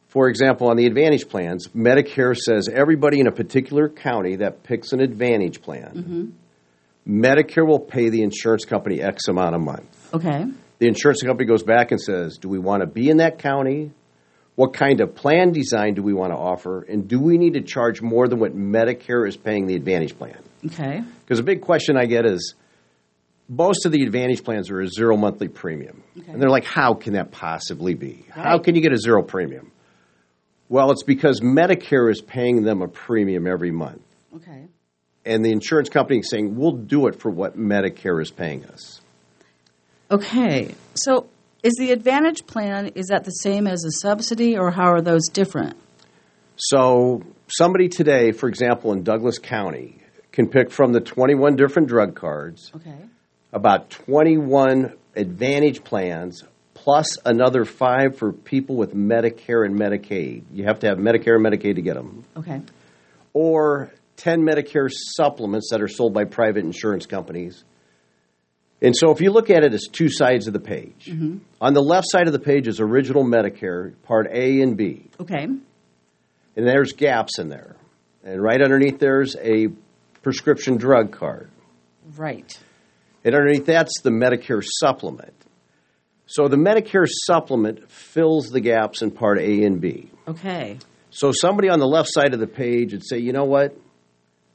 for 0.08 0.28
example, 0.28 0.70
on 0.70 0.76
the 0.76 0.86
Advantage 0.86 1.30
plans, 1.30 1.70
Medicare 1.70 2.36
says 2.36 2.68
everybody 2.68 3.22
in 3.22 3.28
a 3.28 3.32
particular 3.32 3.88
county 3.88 4.38
that 4.38 4.64
picks 4.64 4.92
an 4.92 5.00
Advantage 5.00 5.62
plan, 5.62 6.34
mm-hmm. 7.06 7.22
Medicare 7.24 7.66
will 7.66 7.80
pay 7.80 8.10
the 8.10 8.22
insurance 8.22 8.66
company 8.66 9.02
X 9.02 9.30
amount 9.30 9.56
a 9.56 9.60
month. 9.60 10.14
Okay. 10.14 10.46
The 10.80 10.88
insurance 10.88 11.22
company 11.22 11.48
goes 11.48 11.64
back 11.64 11.92
and 11.92 12.02
says, 12.02 12.38
do 12.38 12.50
we 12.50 12.60
want 12.60 12.82
to 12.82 12.88
be 12.88 13.10
in 13.10 13.18
that 13.18 13.40
county? 13.40 13.92
What 14.58 14.74
kind 14.74 15.02
of 15.02 15.14
plan 15.14 15.52
design 15.52 15.94
do 15.94 16.02
we 16.02 16.16
want 16.16 16.34
to 16.34 16.36
offer? 16.36 16.82
And 16.82 17.08
do 17.08 17.20
we 17.20 17.38
need 17.38 17.54
to 17.54 17.62
charge 17.62 18.02
more 18.02 18.28
than 18.28 18.40
what 18.40 18.58
Medicare 18.58 19.28
is 19.28 19.38
paying 19.38 19.68
the 19.68 19.76
Advantage 19.76 20.18
plan? 20.18 20.40
Okay. 20.66 21.04
Because 21.22 21.38
a 21.38 21.44
big 21.44 21.62
question 21.62 21.96
I 21.96 22.08
get 22.08 22.26
is 22.26 22.56
most 23.48 23.86
of 23.86 23.92
the 23.92 24.02
Advantage 24.02 24.44
plans 24.44 24.72
are 24.72 24.82
a 24.82 24.88
zero 24.88 25.16
monthly 25.16 25.48
premium. 25.48 26.02
Okay. 26.18 26.32
And 26.32 26.42
they're 26.42 26.50
like, 26.50 26.66
how 26.66 26.96
can 26.96 27.14
that 27.14 27.30
possibly 27.30 27.94
be? 27.94 28.26
How 28.32 28.58
can 28.58 28.74
you 28.74 28.82
get 28.82 28.92
a 28.94 28.98
zero 28.98 29.22
premium? 29.22 29.72
Well, 30.70 30.90
it's 30.90 31.04
because 31.04 31.40
Medicare 31.40 32.10
is 32.10 32.20
paying 32.20 32.64
them 32.64 32.82
a 32.82 32.88
premium 32.88 33.46
every 33.46 33.70
month. 33.70 34.02
Okay. 34.38 34.66
And 35.24 35.46
the 35.46 35.52
insurance 35.52 35.90
company 35.90 36.22
is 36.22 36.32
saying, 36.32 36.56
we'll 36.56 36.72
do 36.72 37.06
it 37.06 37.22
for 37.22 37.30
what 37.30 37.56
Medicare 37.56 38.20
is 38.20 38.32
paying 38.32 38.66
us. 38.66 39.02
Okay. 40.10 40.74
So 40.96 41.30
is 41.64 41.74
the 41.80 41.92
Advantage 41.92 42.46
plan, 42.46 42.88
is 42.96 43.08
that 43.08 43.24
the 43.26 43.32
same 43.32 43.68
as 43.68 43.84
a 43.84 43.92
subsidy 44.02 44.58
or 44.58 44.72
how 44.72 44.92
are 44.92 45.02
those 45.02 45.28
different? 45.28 45.76
So 46.56 47.24
somebody 47.48 47.88
today, 47.90 48.32
for 48.32 48.48
example, 48.50 48.92
in 48.94 49.04
Douglas 49.04 49.40
County, 49.40 50.02
can 50.32 50.48
pick 50.48 50.72
from 50.72 50.94
the 50.94 51.00
21 51.02 51.56
different 51.56 51.88
drug 51.88 52.16
cards 52.16 52.72
Okay. 52.76 52.96
about 53.54 53.90
21 53.90 54.94
Advantage 55.16 55.84
plans 55.84 56.44
plus 56.76 57.18
another 57.26 57.66
five 57.66 58.18
for 58.18 58.32
people 58.32 58.76
with 58.76 58.94
Medicare 58.94 59.66
and 59.66 59.76
Medicaid. 59.80 60.44
You 60.54 60.66
have 60.66 60.80
to 60.80 60.88
have 60.88 61.00
Medicare 61.00 61.36
and 61.38 61.44
Medicaid 61.46 61.76
to 61.76 61.82
get 61.82 61.96
them. 61.96 62.24
Okay. 62.38 62.62
Or 63.34 63.92
10 64.18 64.42
Medicare 64.44 64.90
supplements 64.92 65.70
that 65.72 65.82
are 65.82 65.88
sold 65.88 66.14
by 66.14 66.26
private 66.26 66.64
insurance 66.66 67.08
companies. 67.08 67.64
And 68.82 68.96
so 68.96 69.12
if 69.12 69.22
you 69.22 69.32
look 69.32 69.50
at 69.50 69.64
it 69.64 69.74
as 69.74 69.88
two 69.92 70.10
sides 70.10 70.48
of 70.48 70.54
the 70.54 70.60
page, 70.60 71.08
mm-hmm. 71.08 71.38
on 71.60 71.74
the 71.74 71.82
left 71.82 72.08
side 72.10 72.28
of 72.28 72.34
the 72.34 72.40
page 72.40 72.68
is 72.68 72.80
original 72.80 73.24
Medicare, 73.24 73.94
Part 74.04 74.28
A 74.32 74.62
and 74.62 74.78
B. 74.78 75.10
Okay. 75.20 75.44
and 75.44 75.62
there's 76.56 76.94
gaps 76.94 77.40
in 77.40 77.50
there. 77.50 77.76
And 78.24 78.42
right 78.42 78.62
underneath 78.62 79.00
there's 79.00 79.36
a 79.38 79.70
prescription 80.22 80.78
drug 80.78 81.12
card. 81.12 81.50
Right. 82.16 82.52
And 83.24 83.34
underneath 83.34 83.66
that's 83.66 84.02
the 84.02 84.10
Medicare 84.10 84.64
supplement. 84.64 85.34
So 86.26 86.48
the 86.48 86.58
Medicare 86.58 87.08
supplement 87.08 87.90
fills 87.90 88.50
the 88.50 88.60
gaps 88.60 89.02
in 89.02 89.12
part 89.12 89.40
A 89.40 89.64
and 89.64 89.80
B. 89.80 90.12
Okay. 90.28 90.78
So 91.10 91.32
somebody 91.32 91.70
on 91.70 91.80
the 91.80 91.88
left 91.88 92.10
side 92.12 92.34
of 92.34 92.40
the 92.40 92.48
page 92.48 92.92
would 92.92 93.06
say, 93.08 93.18
you 93.18 93.32
know 93.32 93.46
what? 93.46 93.76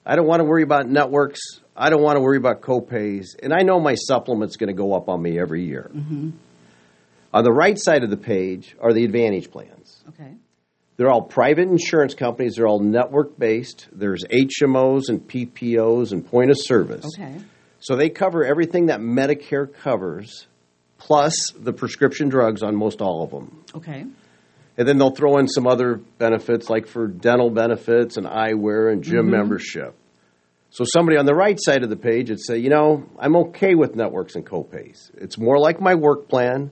I 0.04 0.16
don't 0.16 0.26
want 0.26 0.40
to 0.40 0.44
worry 0.44 0.62
about 0.62 0.86
networks. 0.86 1.40
I 1.76 1.90
don't 1.90 2.02
want 2.02 2.16
to 2.16 2.20
worry 2.20 2.36
about 2.36 2.60
copays. 2.60 3.28
And 3.42 3.52
I 3.52 3.62
know 3.62 3.80
my 3.80 3.94
supplement's 3.94 4.56
going 4.56 4.68
to 4.68 4.74
go 4.74 4.94
up 4.94 5.08
on 5.08 5.22
me 5.22 5.38
every 5.38 5.64
year. 5.64 5.90
Mm-hmm. 5.94 6.30
On 7.34 7.44
the 7.44 7.52
right 7.52 7.78
side 7.78 8.04
of 8.04 8.10
the 8.10 8.16
page 8.16 8.76
are 8.80 8.92
the 8.92 9.04
Advantage 9.04 9.50
plans. 9.50 10.04
Okay. 10.08 10.34
They're 10.96 11.10
all 11.10 11.22
private 11.22 11.68
insurance 11.68 12.14
companies. 12.14 12.56
They're 12.56 12.66
all 12.66 12.78
network 12.78 13.38
based. 13.38 13.88
There's 13.90 14.24
HMOs 14.24 15.08
and 15.08 15.26
PPOs 15.26 16.12
and 16.12 16.26
point 16.26 16.50
of 16.50 16.58
service. 16.58 17.06
Okay. 17.18 17.38
So 17.80 17.96
they 17.96 18.10
cover 18.10 18.44
everything 18.44 18.86
that 18.86 19.00
Medicare 19.00 19.72
covers, 19.72 20.46
plus 20.98 21.50
the 21.58 21.72
prescription 21.72 22.28
drugs 22.28 22.62
on 22.62 22.76
most 22.76 23.00
all 23.00 23.24
of 23.24 23.30
them. 23.30 23.64
Okay. 23.74 24.04
And 24.76 24.88
then 24.88 24.98
they'll 24.98 25.10
throw 25.14 25.38
in 25.38 25.48
some 25.48 25.66
other 25.66 25.96
benefits 26.18 26.70
like 26.70 26.86
for 26.86 27.06
dental 27.06 27.50
benefits 27.50 28.16
and 28.18 28.26
eyewear 28.26 28.92
and 28.92 29.02
gym 29.02 29.22
mm-hmm. 29.22 29.30
membership. 29.30 29.94
So 30.72 30.84
somebody 30.90 31.18
on 31.18 31.26
the 31.26 31.34
right 31.34 31.58
side 31.60 31.82
of 31.82 31.90
the 31.90 31.96
page 31.96 32.30
would 32.30 32.40
say, 32.40 32.56
you 32.56 32.70
know, 32.70 33.04
I'm 33.18 33.36
okay 33.36 33.74
with 33.74 33.94
networks 33.94 34.36
and 34.36 34.46
copays. 34.46 35.10
It's 35.14 35.36
more 35.36 35.58
like 35.58 35.82
my 35.82 35.94
work 35.94 36.30
plan. 36.30 36.70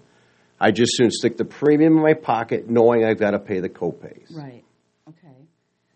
I 0.59 0.71
just 0.71 0.97
soon 0.97 1.11
stick 1.11 1.37
the 1.37 1.45
premium 1.45 1.99
in 1.99 2.03
my 2.03 2.15
pocket 2.15 2.69
knowing 2.69 3.05
I've 3.05 3.19
got 3.19 3.33
to 3.33 3.39
pay 3.39 3.61
the 3.61 3.69
copays. 3.69 4.35
Right. 4.35 4.65
Okay. 5.07 5.37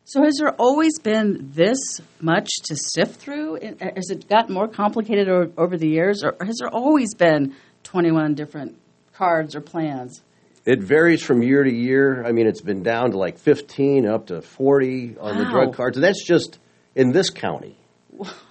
So 0.05 0.23
has 0.23 0.35
there 0.39 0.53
always 0.53 0.99
been 0.99 1.51
this 1.55 1.79
much 2.21 2.51
to 2.65 2.77
sift 2.77 3.23
through? 3.23 3.61
Has 3.81 4.11
it 4.11 4.29
gotten 4.29 4.55
more 4.55 4.69
complicated 4.69 5.27
over 5.57 5.79
the 5.79 5.89
years, 5.89 6.23
or 6.23 6.37
has 6.45 6.57
there 6.61 6.69
always 6.69 7.15
been 7.15 7.55
21 7.85 8.35
different 8.35 8.79
cards 9.15 9.57
or 9.57 9.63
plans? 9.63 10.23
It 10.67 10.83
varies 10.83 11.23
from 11.23 11.43
year 11.43 11.65
to 11.65 11.73
year. 11.73 12.23
I 12.23 12.33
mean, 12.33 12.47
it's 12.47 12.61
been 12.61 12.83
down 12.83 13.13
to 13.13 13.17
like 13.17 13.39
15 13.39 14.07
up 14.07 14.27
to 14.27 14.43
40 14.43 15.17
on 15.19 15.39
the 15.39 15.47
drug 15.47 15.75
cards. 15.75 15.97
And 15.97 16.05
that's 16.05 16.23
just 16.23 16.59
in 16.95 17.13
this 17.13 17.31
county. 17.31 17.79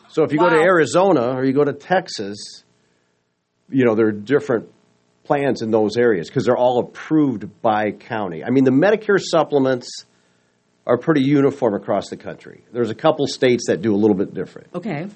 So 0.10 0.24
if 0.24 0.32
you 0.32 0.38
go 0.38 0.50
to 0.50 0.56
Arizona 0.60 1.36
or 1.36 1.44
you 1.44 1.54
go 1.54 1.64
to 1.64 1.74
Texas, 1.74 2.64
you 3.70 3.86
know, 3.86 3.96
there 3.96 4.08
are 4.08 4.12
different 4.12 4.70
plans 5.24 5.62
in 5.62 5.72
those 5.72 5.98
areas 5.98 6.28
because 6.28 6.46
they're 6.46 6.58
all 6.58 6.80
approved 6.80 7.62
by 7.62 7.92
county. 7.92 8.44
I 8.44 8.50
mean, 8.50 8.64
the 8.64 8.72
Medicare 8.72 9.20
supplements 9.20 10.06
are 10.86 10.98
pretty 10.98 11.22
uniform 11.22 11.74
across 11.74 12.10
the 12.10 12.18
country. 12.18 12.64
There's 12.72 12.90
a 12.90 12.96
couple 12.96 13.26
states 13.28 13.68
that 13.68 13.82
do 13.82 13.96
a 13.96 13.98
little 13.98 14.18
bit 14.18 14.34
different. 14.34 14.68
Okay. 14.76 15.08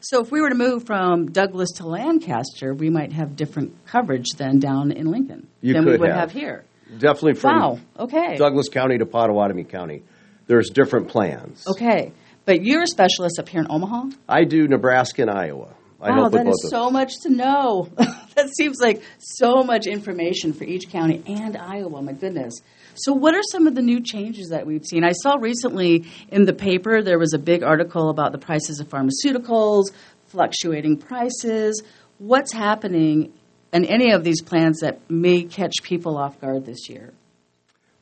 So 0.00 0.20
if 0.22 0.30
we 0.30 0.40
were 0.40 0.48
to 0.48 0.54
move 0.54 0.86
from 0.86 1.30
Douglas 1.32 1.72
to 1.76 1.86
Lancaster, 1.86 2.72
we 2.72 2.88
might 2.88 3.12
have 3.12 3.36
different 3.36 3.84
coverage 3.86 4.30
than 4.38 4.58
down 4.58 4.92
in 4.92 5.10
Lincoln 5.10 5.48
You 5.60 5.74
than 5.74 5.84
we 5.84 5.98
would 5.98 6.08
have. 6.08 6.30
have, 6.30 6.32
here. 6.32 6.64
Definitely 6.90 7.34
from 7.34 7.58
Wow. 7.58 7.78
Okay. 7.98 8.36
Douglas 8.36 8.68
County 8.68 8.98
to 8.98 9.04
Pottawattamie 9.04 9.68
County, 9.68 10.02
there's 10.46 10.70
different 10.70 11.08
plans. 11.08 11.66
Okay. 11.68 12.12
But 12.44 12.64
you're 12.64 12.82
a 12.82 12.86
specialist 12.86 13.38
up 13.38 13.48
here 13.48 13.60
in 13.60 13.66
Omaha? 13.70 14.10
I 14.28 14.44
do 14.44 14.66
Nebraska 14.66 15.22
and 15.22 15.30
Iowa. 15.30 15.74
I 16.02 16.10
wow, 16.10 16.28
that 16.30 16.46
is 16.46 16.68
so 16.70 16.90
much 16.90 17.12
to 17.22 17.28
know. 17.28 17.90
that 17.96 18.48
seems 18.56 18.78
like 18.80 19.02
so 19.18 19.62
much 19.62 19.86
information 19.86 20.54
for 20.54 20.64
each 20.64 20.88
county 20.88 21.22
and 21.26 21.56
Iowa. 21.56 22.00
My 22.00 22.12
goodness. 22.12 22.54
So, 22.94 23.12
what 23.12 23.34
are 23.34 23.42
some 23.50 23.66
of 23.66 23.74
the 23.74 23.82
new 23.82 24.00
changes 24.00 24.48
that 24.48 24.66
we've 24.66 24.84
seen? 24.84 25.04
I 25.04 25.12
saw 25.12 25.36
recently 25.36 26.06
in 26.30 26.44
the 26.44 26.54
paper 26.54 27.02
there 27.02 27.18
was 27.18 27.34
a 27.34 27.38
big 27.38 27.62
article 27.62 28.08
about 28.08 28.32
the 28.32 28.38
prices 28.38 28.80
of 28.80 28.88
pharmaceuticals, 28.88 29.92
fluctuating 30.28 30.96
prices. 30.96 31.82
What's 32.16 32.52
happening 32.52 33.32
in 33.72 33.84
any 33.84 34.12
of 34.12 34.24
these 34.24 34.40
plans 34.40 34.80
that 34.80 35.10
may 35.10 35.42
catch 35.42 35.82
people 35.82 36.16
off 36.16 36.40
guard 36.40 36.64
this 36.64 36.88
year? 36.88 37.12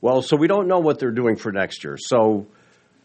Well, 0.00 0.22
so 0.22 0.36
we 0.36 0.46
don't 0.46 0.68
know 0.68 0.78
what 0.78 1.00
they're 1.00 1.10
doing 1.10 1.36
for 1.36 1.50
next 1.50 1.82
year. 1.82 1.96
So 1.98 2.46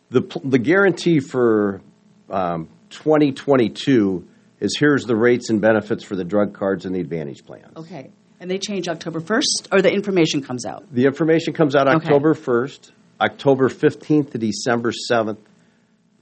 the 0.09 0.21
the 0.43 0.59
guarantee 0.59 1.19
for 1.19 1.81
um, 2.29 2.67
2022 2.89 4.27
is 4.59 4.77
here's 4.79 5.05
the 5.05 5.15
rates 5.15 5.49
and 5.49 5.61
benefits 5.61 6.03
for 6.03 6.15
the 6.15 6.23
drug 6.23 6.53
cards 6.53 6.85
and 6.85 6.95
the 6.95 6.99
Advantage 6.99 7.45
plans. 7.45 7.75
Okay. 7.75 8.11
And 8.39 8.49
they 8.49 8.57
change 8.57 8.87
October 8.87 9.19
1st, 9.21 9.69
or 9.71 9.81
the 9.81 9.91
information 9.91 10.41
comes 10.41 10.65
out? 10.65 10.85
The 10.93 11.05
information 11.05 11.53
comes 11.53 11.75
out 11.75 11.87
Okay. 11.87 11.95
October 11.95 12.33
1st, 12.33 12.91
October 13.21 13.69
15th 13.69 14.31
to 14.31 14.37
December 14.37 14.91
7th. 15.11 15.37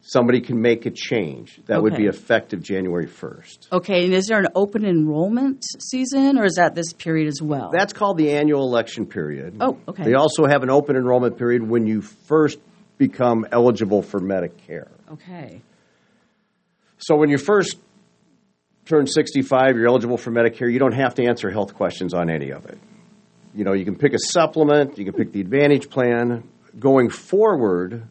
Somebody 0.03 0.41
can 0.41 0.59
make 0.59 0.87
a 0.87 0.91
change. 0.91 1.59
That 1.67 1.83
would 1.83 1.95
be 1.95 2.05
effective 2.07 2.63
January 2.63 3.05
1st. 3.05 3.71
Okay, 3.71 4.05
and 4.05 4.13
is 4.13 4.25
there 4.25 4.39
an 4.39 4.47
open 4.55 4.83
enrollment 4.83 5.63
season, 5.79 6.39
or 6.39 6.43
is 6.45 6.55
that 6.55 6.73
this 6.73 6.91
period 6.91 7.27
as 7.27 7.39
well? 7.39 7.69
That's 7.71 7.93
called 7.93 8.17
the 8.17 8.31
annual 8.31 8.63
election 8.63 9.05
period. 9.05 9.57
Oh, 9.61 9.77
okay. 9.87 10.03
They 10.03 10.15
also 10.15 10.45
have 10.47 10.63
an 10.63 10.71
open 10.71 10.95
enrollment 10.95 11.37
period 11.37 11.67
when 11.67 11.85
you 11.85 12.01
first 12.01 12.57
become 13.01 13.47
eligible 13.51 14.03
for 14.03 14.19
Medicare. 14.19 14.89
okay. 15.11 15.61
So 16.99 17.15
when 17.15 17.29
you 17.31 17.39
first 17.39 17.79
turn 18.85 19.07
65, 19.07 19.75
you're 19.75 19.87
eligible 19.87 20.17
for 20.17 20.29
Medicare. 20.29 20.71
You 20.71 20.77
don't 20.77 20.93
have 20.93 21.15
to 21.15 21.25
answer 21.25 21.49
health 21.49 21.73
questions 21.73 22.13
on 22.13 22.29
any 22.29 22.51
of 22.51 22.67
it. 22.67 22.77
You 23.55 23.63
know, 23.63 23.73
you 23.73 23.85
can 23.85 23.95
pick 23.95 24.13
a 24.13 24.19
supplement, 24.19 24.99
you 24.99 25.05
can 25.05 25.15
pick 25.15 25.31
the 25.31 25.41
Advantage 25.41 25.89
plan. 25.89 26.47
Going 26.79 27.09
forward, 27.09 28.07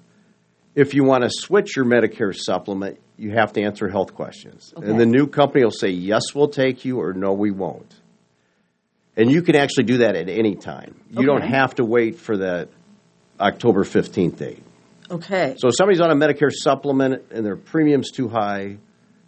if 0.75 0.93
you 0.93 1.05
want 1.05 1.23
to 1.23 1.31
switch 1.31 1.77
your 1.77 1.85
Medicare 1.85 2.35
supplement, 2.35 2.99
you 3.17 3.31
have 3.31 3.53
to 3.53 3.63
answer 3.63 3.89
health 3.89 4.13
questions. 4.15 4.75
Okay. 4.77 4.91
And 4.91 4.99
the 4.99 5.07
new 5.07 5.29
company 5.29 5.63
will 5.63 5.71
say, 5.71 5.91
yes, 5.91 6.23
we'll 6.35 6.49
take 6.49 6.85
you, 6.85 7.01
or 7.01 7.13
no, 7.13 7.33
we 7.33 7.53
won't. 7.53 7.95
And 9.17 9.31
you 9.31 9.43
can 9.43 9.55
actually 9.55 9.85
do 9.85 9.99
that 9.99 10.17
at 10.17 10.29
any 10.29 10.57
time. 10.57 10.97
You 11.11 11.27
don't 11.27 11.47
have 11.47 11.77
to 11.77 11.85
wait 11.85 12.19
for 12.19 12.39
that 12.39 12.71
October 13.39 13.85
15th 13.85 14.37
date. 14.37 14.65
Okay. 15.11 15.57
So 15.59 15.69
if 15.69 15.75
somebody's 15.77 16.01
on 16.01 16.11
a 16.11 16.15
Medicare 16.15 16.53
supplement 16.53 17.23
and 17.31 17.45
their 17.45 17.57
premium's 17.57 18.11
too 18.11 18.29
high, 18.29 18.77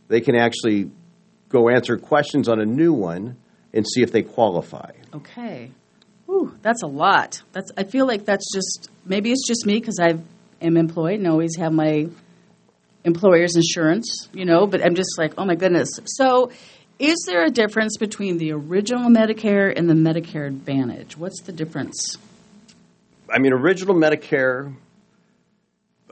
they 0.09 0.21
can 0.21 0.37
actually 0.37 0.91
go 1.49 1.69
answer 1.69 1.97
questions 1.99 2.49
on 2.49 2.61
a 2.61 2.65
new 2.65 2.93
one 2.93 3.37
and 3.73 3.87
see 3.87 4.03
if 4.03 4.12
they 4.12 4.23
qualify. 4.23 4.91
Okay. 5.15 5.71
Whew, 6.27 6.57
that's 6.62 6.83
a 6.83 6.87
lot. 6.87 7.43
That's. 7.53 7.71
I 7.77 7.85
feel 7.85 8.07
like 8.07 8.25
that's 8.25 8.53
just 8.53 8.91
maybe 9.05 9.31
it's 9.33 9.47
just 9.47 9.67
me 9.67 9.75
because 9.75 9.99
I 10.01 10.19
am 10.65 10.77
employed 10.77 11.19
and 11.19 11.29
always 11.29 11.57
have 11.57 11.73
my 11.73 12.09
employer's 13.05 13.57
insurance, 13.57 14.29
you 14.33 14.45
know. 14.45 14.67
But 14.67 14.85
I'm 14.85 14.95
just 14.95 15.19
like, 15.19 15.35
oh 15.37 15.45
my 15.45 15.57
goodness. 15.57 15.89
So, 16.05 16.51
is 16.99 17.25
there 17.27 17.45
a 17.45 17.51
difference 17.51 17.97
between 17.99 18.39
the 18.39 18.53
original 18.53 19.11
Medicare 19.11 19.73
and 19.77 19.91
the 19.91 19.95
Medicare 19.95 20.47
Advantage? 20.47 21.17
What's 21.17 21.43
the 21.43 21.53
difference? 21.53 22.17
I 23.29 23.39
mean, 23.39 23.53
original 23.53 23.95
Medicare, 23.95 24.75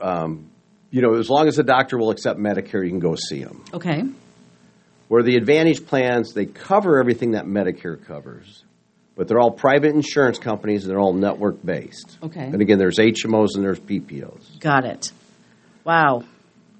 um, 0.01 0.49
you 0.89 1.01
know, 1.01 1.15
as 1.15 1.29
long 1.29 1.47
as 1.47 1.55
the 1.55 1.63
doctor 1.63 1.97
will 1.97 2.11
accept 2.11 2.39
Medicare, 2.39 2.83
you 2.83 2.89
can 2.89 2.99
go 2.99 3.15
see 3.15 3.43
them. 3.43 3.63
Okay. 3.73 4.03
Where 5.07 5.23
the 5.23 5.35
Advantage 5.35 5.85
plans, 5.85 6.33
they 6.33 6.45
cover 6.45 6.99
everything 6.99 7.31
that 7.31 7.45
Medicare 7.45 8.03
covers, 8.05 8.63
but 9.15 9.27
they're 9.27 9.39
all 9.39 9.51
private 9.51 9.93
insurance 9.93 10.37
companies 10.37 10.83
and 10.83 10.91
they're 10.91 10.99
all 10.99 11.13
network 11.13 11.63
based. 11.65 12.17
Okay. 12.23 12.43
And 12.43 12.61
again, 12.61 12.77
there's 12.77 12.97
HMOs 12.97 13.55
and 13.55 13.63
there's 13.63 13.79
PPOs. 13.79 14.59
Got 14.59 14.85
it. 14.85 15.11
Wow. 15.83 16.23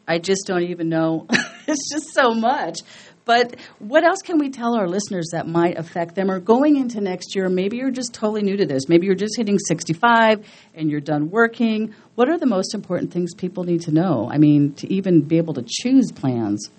I 0.08 0.20
just 0.20 0.46
don't 0.46 0.64
even 0.64 0.90
know. 0.90 1.28
it's 1.68 1.90
just 1.92 2.14
so 2.14 2.34
much. 2.34 2.80
But 3.24 3.56
what 3.80 4.04
else 4.04 4.20
can 4.24 4.40
we 4.40 4.50
tell 4.50 4.76
our 4.76 4.88
listeners 4.88 5.30
that 5.32 5.48
might 5.48 5.78
affect 5.78 6.16
them 6.16 6.32
or 6.32 6.40
going 6.40 6.76
into 6.76 7.02
next 7.02 7.36
year? 7.36 7.50
Maybe 7.50 7.78
you're 7.78 7.92
just 7.92 8.14
totally 8.14 8.42
new 8.42 8.58
to 8.58 8.66
this. 8.66 8.90
Maybe 8.90 9.06
you're 9.06 9.16
just 9.16 9.38
hitting 9.38 9.60
65 9.60 10.46
and 10.74 10.90
you're 10.90 11.02
done 11.02 11.30
working. 11.30 11.94
What 12.16 12.30
are 12.30 12.38
the 12.38 12.48
most 12.48 12.74
important 12.74 13.14
things 13.14 13.34
people 13.36 13.64
need 13.64 13.82
to 13.82 13.92
know? 13.92 14.28
I 14.32 14.38
mean, 14.38 14.74
to 14.76 14.92
even 14.92 15.22
be 15.22 15.38
able 15.38 15.54
to 15.56 15.66
choose 15.68 16.12
plans. 16.12 16.70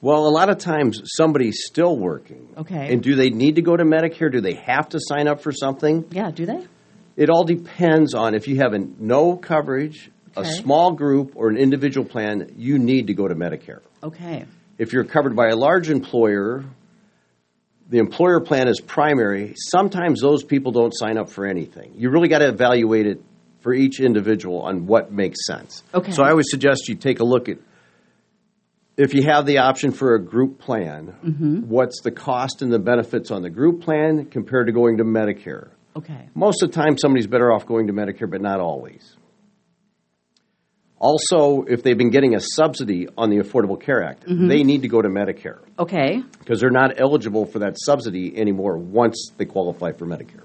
Well, 0.00 0.28
a 0.28 0.30
lot 0.30 0.50
of 0.50 0.58
times 0.58 1.02
somebody's 1.16 1.64
still 1.64 1.96
working. 1.96 2.48
Okay. 2.56 2.92
And 2.92 3.02
do 3.02 3.16
they 3.16 3.30
need 3.30 3.56
to 3.56 3.62
go 3.62 3.76
to 3.76 3.84
Medicare? 3.84 4.30
Do 4.30 4.40
they 4.40 4.54
have 4.54 4.90
to 4.90 5.00
sign 5.00 5.26
up 5.26 5.40
for 5.40 5.52
something? 5.52 6.04
Yeah, 6.10 6.30
do 6.30 6.46
they? 6.46 6.66
It 7.16 7.30
all 7.30 7.44
depends 7.44 8.14
on 8.14 8.34
if 8.34 8.46
you 8.46 8.56
have 8.56 8.74
a 8.74 8.78
no 8.78 9.36
coverage, 9.36 10.10
a 10.36 10.44
small 10.44 10.92
group, 10.92 11.32
or 11.34 11.48
an 11.48 11.56
individual 11.56 12.06
plan, 12.06 12.52
you 12.56 12.78
need 12.78 13.06
to 13.06 13.14
go 13.14 13.26
to 13.26 13.34
Medicare. 13.34 13.80
Okay. 14.02 14.44
If 14.78 14.92
you're 14.92 15.04
covered 15.04 15.34
by 15.34 15.48
a 15.48 15.56
large 15.56 15.88
employer, 15.90 16.64
the 17.88 17.98
employer 17.98 18.40
plan 18.40 18.68
is 18.68 18.80
primary. 18.80 19.54
Sometimes 19.56 20.20
those 20.20 20.42
people 20.44 20.72
don't 20.72 20.92
sign 20.92 21.16
up 21.18 21.30
for 21.30 21.46
anything. 21.46 21.94
You 21.96 22.10
really 22.10 22.28
got 22.28 22.38
to 22.40 22.48
evaluate 22.48 23.06
it 23.06 23.22
for 23.60 23.72
each 23.72 24.00
individual 24.00 24.60
on 24.62 24.86
what 24.86 25.10
makes 25.12 25.38
sense. 25.46 25.82
Okay. 25.94 26.12
So 26.12 26.22
I 26.22 26.30
always 26.30 26.50
suggest 26.50 26.88
you 26.88 26.94
take 26.94 27.20
a 27.20 27.24
look 27.24 27.48
at 27.48 27.58
if 28.96 29.12
you 29.12 29.22
have 29.24 29.44
the 29.44 29.58
option 29.58 29.92
for 29.92 30.14
a 30.14 30.22
group 30.22 30.58
plan, 30.58 31.14
Mm-hmm. 31.24 31.68
what's 31.68 32.00
the 32.02 32.10
cost 32.10 32.62
and 32.62 32.72
the 32.72 32.78
benefits 32.78 33.30
on 33.30 33.42
the 33.42 33.50
group 33.50 33.82
plan 33.82 34.26
compared 34.26 34.66
to 34.68 34.72
going 34.72 34.98
to 34.98 35.04
Medicare? 35.04 35.68
Okay. 35.94 36.28
Most 36.34 36.62
of 36.62 36.70
the 36.70 36.74
time, 36.76 36.96
somebody's 36.98 37.26
better 37.26 37.52
off 37.52 37.66
going 37.66 37.86
to 37.88 37.92
Medicare, 37.92 38.30
but 38.30 38.40
not 38.40 38.60
always. 38.60 39.16
Also, 41.06 41.62
if 41.68 41.82
they've 41.84 41.96
been 41.96 42.10
getting 42.10 42.34
a 42.34 42.40
subsidy 42.40 43.06
on 43.16 43.30
the 43.30 43.36
Affordable 43.36 43.80
Care 43.80 44.02
Act, 44.02 44.26
Mm-hmm. 44.26 44.48
they 44.48 44.64
need 44.64 44.82
to 44.82 44.88
go 44.88 45.00
to 45.00 45.08
Medicare 45.08 45.60
Okay. 45.78 46.20
because 46.40 46.58
they're 46.60 46.70
not 46.82 47.00
eligible 47.00 47.46
for 47.46 47.60
that 47.60 47.76
subsidy 47.78 48.36
anymore 48.36 48.76
once 48.76 49.30
they 49.36 49.44
qualify 49.44 49.92
for 49.92 50.04
Medicare. 50.06 50.42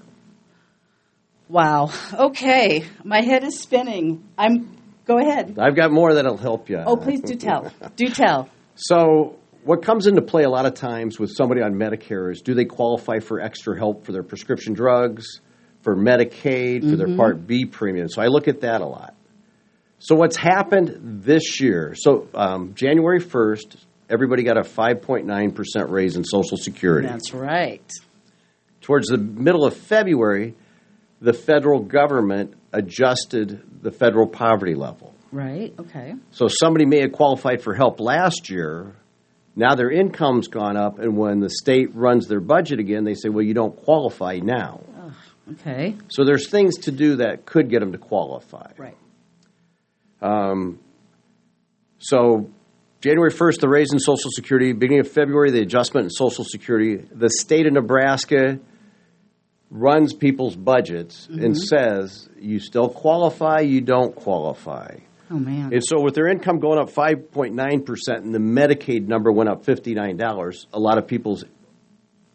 Wow. 1.48 1.90
Okay. 2.14 2.84
My 3.04 3.20
head 3.22 3.42
is 3.44 3.58
spinning. 3.60 4.22
I'm. 4.38 4.76
Go 5.04 5.18
ahead. 5.18 5.58
I've 5.58 5.74
got 5.74 5.90
more 5.90 6.14
that'll 6.14 6.36
help 6.36 6.70
you. 6.70 6.78
Oh, 6.86 6.96
please 6.96 7.20
do 7.20 7.34
tell. 7.34 7.72
Do 7.96 8.06
tell. 8.08 8.48
So, 8.76 9.36
what 9.64 9.82
comes 9.84 10.06
into 10.06 10.22
play 10.22 10.44
a 10.44 10.48
lot 10.48 10.64
of 10.64 10.74
times 10.74 11.18
with 11.18 11.30
somebody 11.36 11.60
on 11.60 11.72
Medicare 11.74 12.30
is 12.30 12.40
do 12.40 12.54
they 12.54 12.64
qualify 12.64 13.18
for 13.18 13.40
extra 13.40 13.76
help 13.76 14.06
for 14.06 14.12
their 14.12 14.22
prescription 14.22 14.74
drugs, 14.74 15.40
for 15.82 15.96
Medicaid, 15.96 16.88
for 16.88 16.96
their 16.96 17.16
Part 17.16 17.46
B 17.48 17.64
premium? 17.66 18.08
So, 18.08 18.22
I 18.22 18.28
look 18.28 18.46
at 18.48 18.60
that 18.60 18.80
a 18.80 18.86
lot. 18.86 19.14
So, 20.04 20.16
what's 20.16 20.36
happened 20.36 21.22
this 21.22 21.60
year? 21.60 21.94
So, 21.96 22.26
um, 22.34 22.74
January 22.74 23.20
1st, 23.20 23.76
everybody 24.10 24.42
got 24.42 24.58
a 24.58 24.62
5.9% 24.62 25.90
raise 25.90 26.16
in 26.16 26.24
Social 26.24 26.56
Security. 26.56 27.06
That's 27.06 27.32
right. 27.32 27.88
Towards 28.80 29.06
the 29.06 29.16
middle 29.16 29.64
of 29.64 29.76
February, 29.76 30.56
the 31.20 31.32
federal 31.32 31.78
government 31.78 32.54
adjusted 32.72 33.62
the 33.80 33.92
federal 33.92 34.26
poverty 34.26 34.74
level. 34.74 35.14
Right. 35.30 35.72
Okay. 35.78 36.14
So 36.32 36.48
somebody 36.48 36.84
may 36.84 37.02
have 37.02 37.12
qualified 37.12 37.62
for 37.62 37.72
help 37.72 38.00
last 38.00 38.50
year. 38.50 38.96
Now 39.54 39.76
their 39.76 39.90
income's 39.92 40.48
gone 40.48 40.76
up, 40.76 40.98
and 40.98 41.16
when 41.16 41.38
the 41.38 41.48
state 41.48 41.94
runs 41.94 42.26
their 42.26 42.40
budget 42.40 42.80
again, 42.80 43.04
they 43.04 43.14
say, 43.14 43.28
"Well, 43.28 43.44
you 43.44 43.54
don't 43.54 43.76
qualify 43.76 44.40
now." 44.42 44.80
Okay. 45.52 45.96
So 46.08 46.24
there's 46.24 46.48
things 46.48 46.76
to 46.78 46.90
do 46.90 47.16
that 47.16 47.46
could 47.46 47.68
get 47.70 47.80
them 47.80 47.92
to 47.92 47.98
qualify. 47.98 48.72
Right. 48.76 48.96
Um, 50.22 50.78
so 51.98 52.50
January 53.00 53.32
1st, 53.32 53.60
the 53.60 53.68
raise 53.68 53.92
in 53.92 53.98
Social 53.98 54.30
Security. 54.30 54.72
Beginning 54.72 55.00
of 55.00 55.10
February, 55.10 55.50
the 55.50 55.60
adjustment 55.60 56.04
in 56.04 56.10
Social 56.10 56.44
Security. 56.44 56.96
The 56.96 57.30
state 57.30 57.66
of 57.66 57.72
Nebraska 57.72 58.60
runs 59.70 60.12
people's 60.12 60.54
budgets 60.54 61.26
and 61.26 61.40
mm-hmm. 61.40 61.54
says, 61.54 62.28
"You 62.38 62.60
still 62.60 62.88
qualify. 62.88 63.60
You 63.60 63.80
don't 63.80 64.14
qualify." 64.14 64.98
Oh 65.32 65.38
man. 65.38 65.72
And 65.72 65.82
so, 65.84 66.00
with 66.00 66.14
their 66.14 66.28
income 66.28 66.60
going 66.60 66.78
up 66.78 66.90
5.9% 66.90 68.16
and 68.18 68.34
the 68.34 68.38
Medicaid 68.38 69.08
number 69.08 69.32
went 69.32 69.48
up 69.48 69.64
$59, 69.64 70.66
a 70.72 70.78
lot 70.78 70.98
of 70.98 71.06
people's 71.06 71.44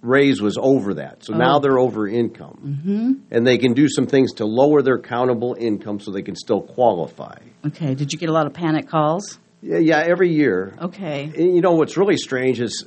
raise 0.02 0.42
was 0.42 0.58
over 0.60 0.96
that. 0.96 1.24
So 1.24 1.34
now 1.34 1.60
they're 1.60 1.80
over 1.80 2.08
income. 2.08 2.60
Mm-hmm. 2.64 3.14
And 3.32 3.48
they 3.48 3.58
can 3.58 3.74
do 3.74 3.88
some 3.90 4.06
things 4.06 4.34
to 4.34 4.46
lower 4.46 4.82
their 4.82 5.00
countable 5.00 5.56
income 5.60 6.00
so 6.00 6.12
they 6.12 6.22
can 6.22 6.36
still 6.36 6.62
qualify. 6.62 7.38
okay. 7.66 7.96
Did 7.96 8.14
you 8.14 8.20
get 8.20 8.30
a 8.30 8.34
lot 8.34 8.46
of 8.46 8.54
panic 8.54 8.88
calls? 8.88 9.40
Yeah, 9.62 9.80
yeah 9.80 10.04
every 10.08 10.32
year. 10.32 10.76
Okay. 10.80 11.24
And 11.24 11.56
you 11.56 11.62
know 11.62 11.74
what's 11.74 11.98
really 11.98 12.18
strange 12.18 12.62
is 12.62 12.86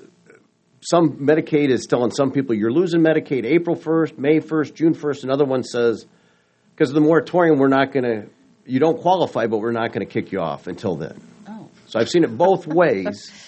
some 0.81 1.18
Medicaid 1.18 1.68
is 1.68 1.87
telling 1.87 2.11
some 2.11 2.31
people 2.31 2.55
you're 2.55 2.73
losing 2.73 3.01
Medicaid 3.01 3.44
April 3.44 3.77
1st, 3.77 4.18
May 4.18 4.40
1st, 4.40 4.75
June 4.75 4.94
1st. 4.94 5.25
Another 5.25 5.44
one 5.44 5.62
says, 5.62 6.07
because 6.75 6.90
of 6.90 6.94
the 6.94 7.01
moratorium, 7.03 7.59
we're 7.59 7.68
not 7.68 7.92
going 7.92 8.05
to, 8.05 8.31
you 8.64 8.81
don't 8.81 9.01
qualify, 9.01 9.46
but 9.46 9.59
we're 9.59 9.73
not 9.73 9.92
going 9.92 10.07
to 10.07 10.11
kick 10.11 10.33
you 10.33 10.40
off 10.40 10.66
until 10.66 10.96
then. 10.96 11.20
Oh. 11.46 11.68
So 11.87 11.99
I've 11.99 12.09
seen 12.09 12.25
it 12.25 12.37
both 12.37 12.66
ways. 12.66 13.31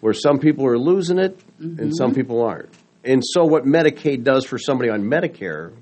Where 0.00 0.14
some 0.14 0.38
people 0.38 0.66
are 0.66 0.78
losing 0.78 1.18
it 1.18 1.38
Mm-hmm. 1.62 1.80
and 1.80 1.96
some 1.96 2.14
people 2.14 2.42
aren't. 2.42 2.68
And 3.04 3.22
so, 3.24 3.44
what 3.44 3.64
Medicaid 3.64 4.24
does 4.24 4.44
for 4.44 4.58
somebody 4.58 4.90
on 4.90 5.02
Medicare 5.02 5.72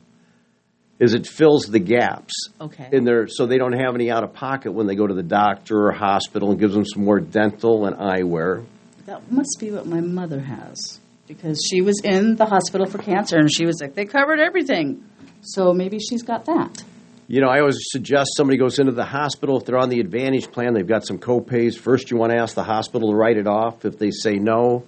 is 0.98 1.14
it 1.14 1.26
fills 1.26 1.64
the 1.64 1.78
gaps 1.78 2.32
Okay. 2.60 2.88
in 2.92 3.04
there 3.04 3.26
so 3.26 3.46
they 3.46 3.56
don't 3.56 3.72
have 3.72 3.94
any 3.94 4.10
out 4.10 4.22
of 4.22 4.34
pocket 4.34 4.72
when 4.72 4.86
they 4.86 4.94
go 4.94 5.06
to 5.06 5.14
the 5.14 5.22
doctor 5.22 5.86
or 5.86 5.92
hospital 5.92 6.50
and 6.50 6.60
gives 6.60 6.74
them 6.74 6.84
some 6.84 7.04
more 7.04 7.18
dental 7.20 7.86
and 7.86 7.96
eyewear. 7.96 8.64
That 9.06 9.32
must 9.32 9.56
be 9.58 9.70
what 9.70 9.86
my 9.86 10.00
mother 10.00 10.40
has 10.40 11.00
because 11.26 11.62
she 11.70 11.80
was 11.80 12.00
in 12.04 12.36
the 12.36 12.44
hospital 12.44 12.86
for 12.86 12.98
cancer 12.98 13.38
and 13.38 13.50
she 13.52 13.64
was 13.64 13.80
like, 13.80 13.94
they 13.94 14.04
covered 14.04 14.40
everything. 14.40 15.02
So 15.40 15.72
maybe 15.72 15.98
she's 15.98 16.22
got 16.22 16.44
that. 16.46 16.84
You 17.28 17.40
know, 17.40 17.48
I 17.48 17.60
always 17.60 17.78
suggest 17.92 18.30
somebody 18.36 18.58
goes 18.58 18.78
into 18.78 18.92
the 18.92 19.04
hospital 19.04 19.56
if 19.58 19.64
they're 19.64 19.78
on 19.78 19.88
the 19.88 20.00
Advantage 20.00 20.50
plan, 20.50 20.74
they've 20.74 20.86
got 20.86 21.06
some 21.06 21.18
copays. 21.18 21.78
First, 21.78 22.10
you 22.10 22.16
want 22.18 22.32
to 22.32 22.38
ask 22.38 22.54
the 22.54 22.64
hospital 22.64 23.10
to 23.12 23.16
write 23.16 23.36
it 23.38 23.46
off. 23.46 23.84
If 23.86 23.98
they 23.98 24.10
say 24.10 24.34
no, 24.34 24.84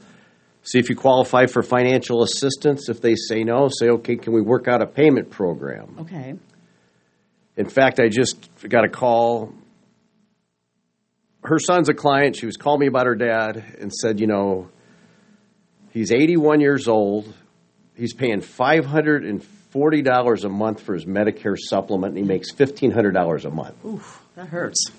see 0.63 0.79
if 0.79 0.89
you 0.89 0.97
qualify 0.97 1.47
for 1.47 1.63
financial 1.63 2.23
assistance. 2.23 2.89
If 2.89 3.01
they 3.01 3.17
say 3.17 3.45
no, 3.45 3.69
say, 3.69 3.89
okay, 3.89 4.17
can 4.17 4.33
we 4.33 4.41
work 4.41 4.69
out 4.69 4.83
a 4.83 4.87
payment 4.87 5.31
program? 5.31 5.97
Okay. 6.01 6.35
In 7.57 7.69
fact, 7.69 8.01
I 8.01 8.09
just 8.09 8.49
got 8.69 8.85
a 8.85 8.89
call. 8.89 9.53
Her 11.45 11.59
son's 11.59 11.89
a 11.89 11.95
client. 11.95 12.37
She 12.37 12.47
was 12.47 12.57
calling 12.57 12.81
me 12.81 12.87
about 12.87 13.07
her 13.07 13.15
dad 13.15 13.77
and 13.81 13.93
said, 13.93 14.21
you 14.21 14.27
know, 14.27 14.69
he's 15.91 16.13
81 16.13 16.61
years 16.61 16.89
old. 16.89 17.33
He's 17.95 18.15
paying 18.15 18.41
$540 18.41 20.45
a 20.45 20.49
month 20.49 20.81
for 20.81 20.95
his 20.95 21.05
Medicare 21.05 21.59
supplement, 21.59 22.17
and 22.17 22.25
he 22.25 22.29
makes 22.29 22.53
$1,500 22.53 23.45
a 23.45 23.51
month. 23.51 23.85
Oof, 23.85 24.23
that 24.35 24.49
hurts. 24.49 24.91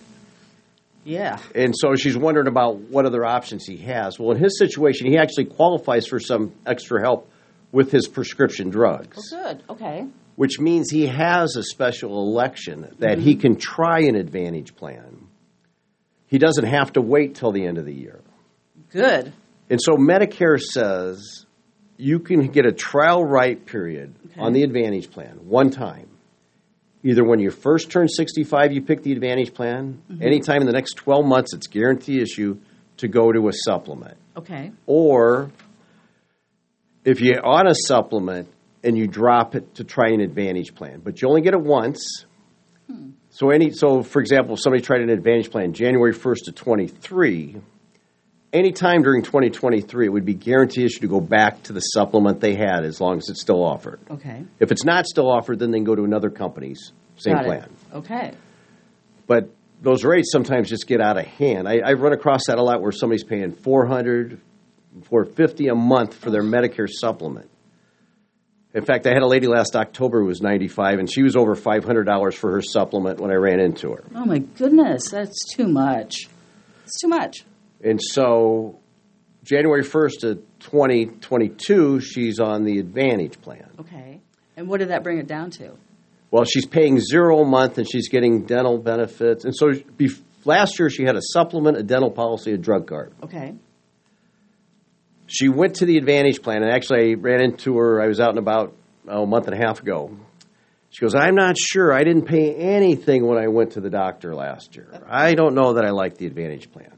Yeah. 1.03 1.39
And 1.53 1.73
so 1.77 1.95
she's 1.95 2.17
wondering 2.17 2.47
about 2.47 2.79
what 2.79 3.05
other 3.05 3.25
options 3.25 3.65
he 3.65 3.77
has. 3.77 4.17
Well, 4.17 4.31
in 4.31 4.41
his 4.41 4.57
situation, 4.57 5.07
he 5.07 5.17
actually 5.17 5.45
qualifies 5.45 6.07
for 6.07 6.19
some 6.19 6.53
extra 6.65 7.01
help 7.01 7.29
with 7.71 7.91
his 7.91 8.07
prescription 8.07 8.69
drugs, 8.69 9.29
Good. 9.29 9.63
Okay. 9.69 10.05
which 10.35 10.59
means 10.59 10.89
he 10.91 11.07
has 11.07 11.55
a 11.55 11.63
special 11.63 12.21
election 12.29 12.95
that 12.99 13.17
he 13.17 13.31
mm-hmm. 13.31 13.41
can 13.41 13.55
try 13.55 14.01
an 14.01 14.15
Advantage 14.15 14.75
plan. 14.75 15.27
He 16.27 16.37
doesn't 16.37 16.65
have 16.65 16.93
to 16.93 17.01
wait 17.01 17.35
till 17.35 17.51
the 17.51 17.65
end 17.65 17.77
of 17.77 17.85
the 17.85 17.93
year. 17.93 18.21
Good. 18.91 19.33
And 19.69 19.81
so 19.81 19.93
Medicare 19.93 20.59
says 20.59 21.45
you 21.97 22.19
can 22.19 22.47
get 22.47 22.65
a 22.65 22.71
trial 22.71 23.23
right 23.23 23.63
period 23.65 24.15
Okay. 24.27 24.41
on 24.41 24.53
the 24.53 24.63
Advantage 24.63 25.09
plan 25.11 25.39
one 25.43 25.69
time. 25.69 26.09
Either 27.03 27.23
when 27.23 27.39
you 27.39 27.51
first 27.51 27.91
turn 27.91 28.07
65, 28.07 28.71
you 28.71 28.81
pick 28.81 29.03
the 29.03 29.11
Advantage 29.11 29.53
plan. 29.53 30.01
Mm-hmm. 30.09 30.23
Anytime 30.23 30.61
in 30.61 30.67
the 30.67 30.73
next 30.73 30.93
12 30.93 31.25
months, 31.25 31.53
it's 31.53 31.67
guaranteed 31.67 32.21
issue 32.21 32.57
to 32.97 33.07
go 33.07 33.31
to 33.31 33.49
a 33.49 33.51
supplement. 33.65 34.17
Okay. 34.37 34.71
Or 34.85 35.51
if 37.03 37.19
you're 37.19 37.45
on 37.45 37.67
a 37.67 37.75
supplement 37.75 38.47
and 38.83 38.97
you 38.97 39.07
drop 39.07 39.55
it 39.55 39.75
to 39.75 39.83
try 39.83 40.09
an 40.09 40.21
Advantage 40.21 40.73
plan, 40.75 41.01
but 41.03 41.21
you 41.21 41.27
only 41.27 41.41
get 41.41 41.53
it 41.53 41.61
once. 41.61 42.25
Hmm. 42.87 43.11
So 43.29 43.49
any 43.49 43.71
so 43.71 44.03
for 44.03 44.21
example, 44.21 44.55
if 44.55 44.61
somebody 44.61 44.81
tried 44.81 45.01
an 45.01 45.09
Advantage 45.09 45.51
plan 45.51 45.73
January 45.73 46.13
1st 46.13 46.45
to 46.45 46.51
23, 46.51 47.61
anytime 48.53 49.01
during 49.01 49.23
2023, 49.23 50.05
it 50.05 50.09
would 50.09 50.25
be 50.25 50.35
guaranteed 50.35 50.85
issue 50.85 50.99
to 50.99 51.07
go 51.07 51.19
back 51.19 51.63
to 51.63 51.73
the 51.73 51.79
supplement 51.81 52.39
they 52.39 52.55
had 52.55 52.85
as 52.85 53.01
long 53.01 53.17
as 53.17 53.27
it's 53.29 53.41
still 53.41 53.63
offered. 53.63 53.99
Okay. 54.09 54.45
If 54.59 54.71
it's 54.71 54.85
not 54.85 55.05
still 55.05 55.29
offered, 55.29 55.59
then 55.59 55.71
they 55.71 55.79
can 55.79 55.85
go 55.85 55.95
to 55.95 56.03
another 56.03 56.29
company's 56.29 56.91
same 57.17 57.33
Got 57.33 57.43
it. 57.43 57.47
plan. 57.47 57.69
Okay. 57.93 58.31
But 59.27 59.49
those 59.81 60.03
rates 60.03 60.31
sometimes 60.31 60.69
just 60.69 60.87
get 60.87 61.01
out 61.01 61.17
of 61.17 61.25
hand. 61.25 61.67
I, 61.67 61.81
I've 61.83 61.99
run 62.01 62.13
across 62.13 62.47
that 62.47 62.57
a 62.57 62.63
lot 62.63 62.81
where 62.81 62.91
somebody's 62.91 63.23
paying 63.23 63.51
400 63.51 64.39
450 65.09 65.67
a 65.69 65.75
month 65.75 66.13
for 66.13 66.29
their 66.29 66.43
Medicare 66.43 66.87
supplement. 66.87 67.49
In 68.75 68.85
fact, 68.85 69.05
I 69.05 69.09
had 69.13 69.21
a 69.21 69.27
lady 69.27 69.47
last 69.47 69.75
October 69.75 70.19
who 70.19 70.25
was 70.27 70.41
95, 70.41 70.99
and 70.99 71.11
she 71.11 71.21
was 71.21 71.35
over 71.35 71.55
$500 71.55 72.33
for 72.33 72.51
her 72.51 72.61
supplement 72.61 73.19
when 73.19 73.29
I 73.31 73.35
ran 73.35 73.59
into 73.59 73.91
her. 73.91 74.03
Oh 74.15 74.25
my 74.25 74.39
goodness, 74.39 75.09
that's 75.11 75.45
too 75.55 75.67
much. 75.67 76.27
It's 76.83 76.99
too 77.01 77.07
much. 77.07 77.43
And 77.83 78.01
so, 78.01 78.79
January 79.43 79.83
1st 79.83 80.23
of 80.23 80.37
2022, 80.59 81.99
she's 81.99 82.39
on 82.39 82.63
the 82.63 82.79
Advantage 82.79 83.41
plan. 83.41 83.69
Okay. 83.79 84.21
And 84.55 84.67
what 84.67 84.79
did 84.79 84.89
that 84.89 85.03
bring 85.03 85.17
it 85.17 85.27
down 85.27 85.49
to? 85.51 85.73
Well, 86.31 86.45
she's 86.45 86.65
paying 86.65 86.99
zero 86.99 87.41
a 87.41 87.45
month, 87.45 87.77
and 87.77 87.89
she's 87.89 88.07
getting 88.09 88.45
dental 88.45 88.77
benefits. 88.77 89.43
And 89.43 89.53
so, 89.55 89.71
bef- 89.71 90.21
last 90.45 90.79
year 90.79 90.89
she 90.89 91.03
had 91.03 91.15
a 91.15 91.21
supplement, 91.21 91.77
a 91.77 91.83
dental 91.83 92.09
policy, 92.09 92.53
a 92.53 92.57
drug 92.57 92.87
card. 92.87 93.13
Okay. 93.21 93.53
She 95.27 95.49
went 95.49 95.75
to 95.75 95.85
the 95.85 95.97
Advantage 95.97 96.41
plan, 96.41 96.63
and 96.63 96.71
actually, 96.71 97.11
I 97.11 97.13
ran 97.15 97.41
into 97.41 97.77
her. 97.77 98.01
I 98.01 98.07
was 98.07 98.19
out 98.19 98.29
and 98.29 98.39
about 98.39 98.73
oh, 99.07 99.23
a 99.23 99.27
month 99.27 99.47
and 99.47 99.61
a 99.61 99.65
half 99.65 99.81
ago. 99.81 100.17
She 100.89 101.01
goes, 101.01 101.15
I'm 101.15 101.35
not 101.35 101.57
sure. 101.57 101.91
I 101.91 102.03
didn't 102.03 102.27
pay 102.27 102.53
anything 102.53 103.25
when 103.25 103.39
I 103.39 103.47
went 103.47 103.71
to 103.71 103.81
the 103.81 103.89
doctor 103.89 104.35
last 104.35 104.75
year. 104.75 104.87
I 105.09 105.33
don't 105.33 105.55
know 105.55 105.73
that 105.73 105.85
I 105.85 105.89
like 105.89 106.17
the 106.17 106.27
Advantage 106.27 106.71
plan. 106.71 106.92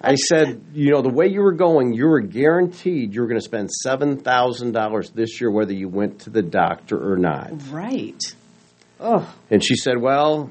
I 0.00 0.14
said, 0.14 0.62
you 0.72 0.90
know, 0.92 1.02
the 1.02 1.12
way 1.12 1.26
you 1.28 1.40
were 1.42 1.52
going, 1.52 1.92
you 1.92 2.06
were 2.06 2.20
guaranteed 2.20 3.14
you 3.14 3.20
were 3.22 3.26
going 3.26 3.40
to 3.40 3.44
spend 3.44 3.70
$7,000 3.84 5.12
this 5.14 5.40
year, 5.40 5.50
whether 5.50 5.72
you 5.72 5.88
went 5.88 6.20
to 6.20 6.30
the 6.30 6.42
doctor 6.42 7.12
or 7.12 7.16
not. 7.16 7.50
Right. 7.70 8.22
Oh, 9.00 9.32
And 9.50 9.62
she 9.62 9.76
said, 9.76 10.00
well, 10.00 10.50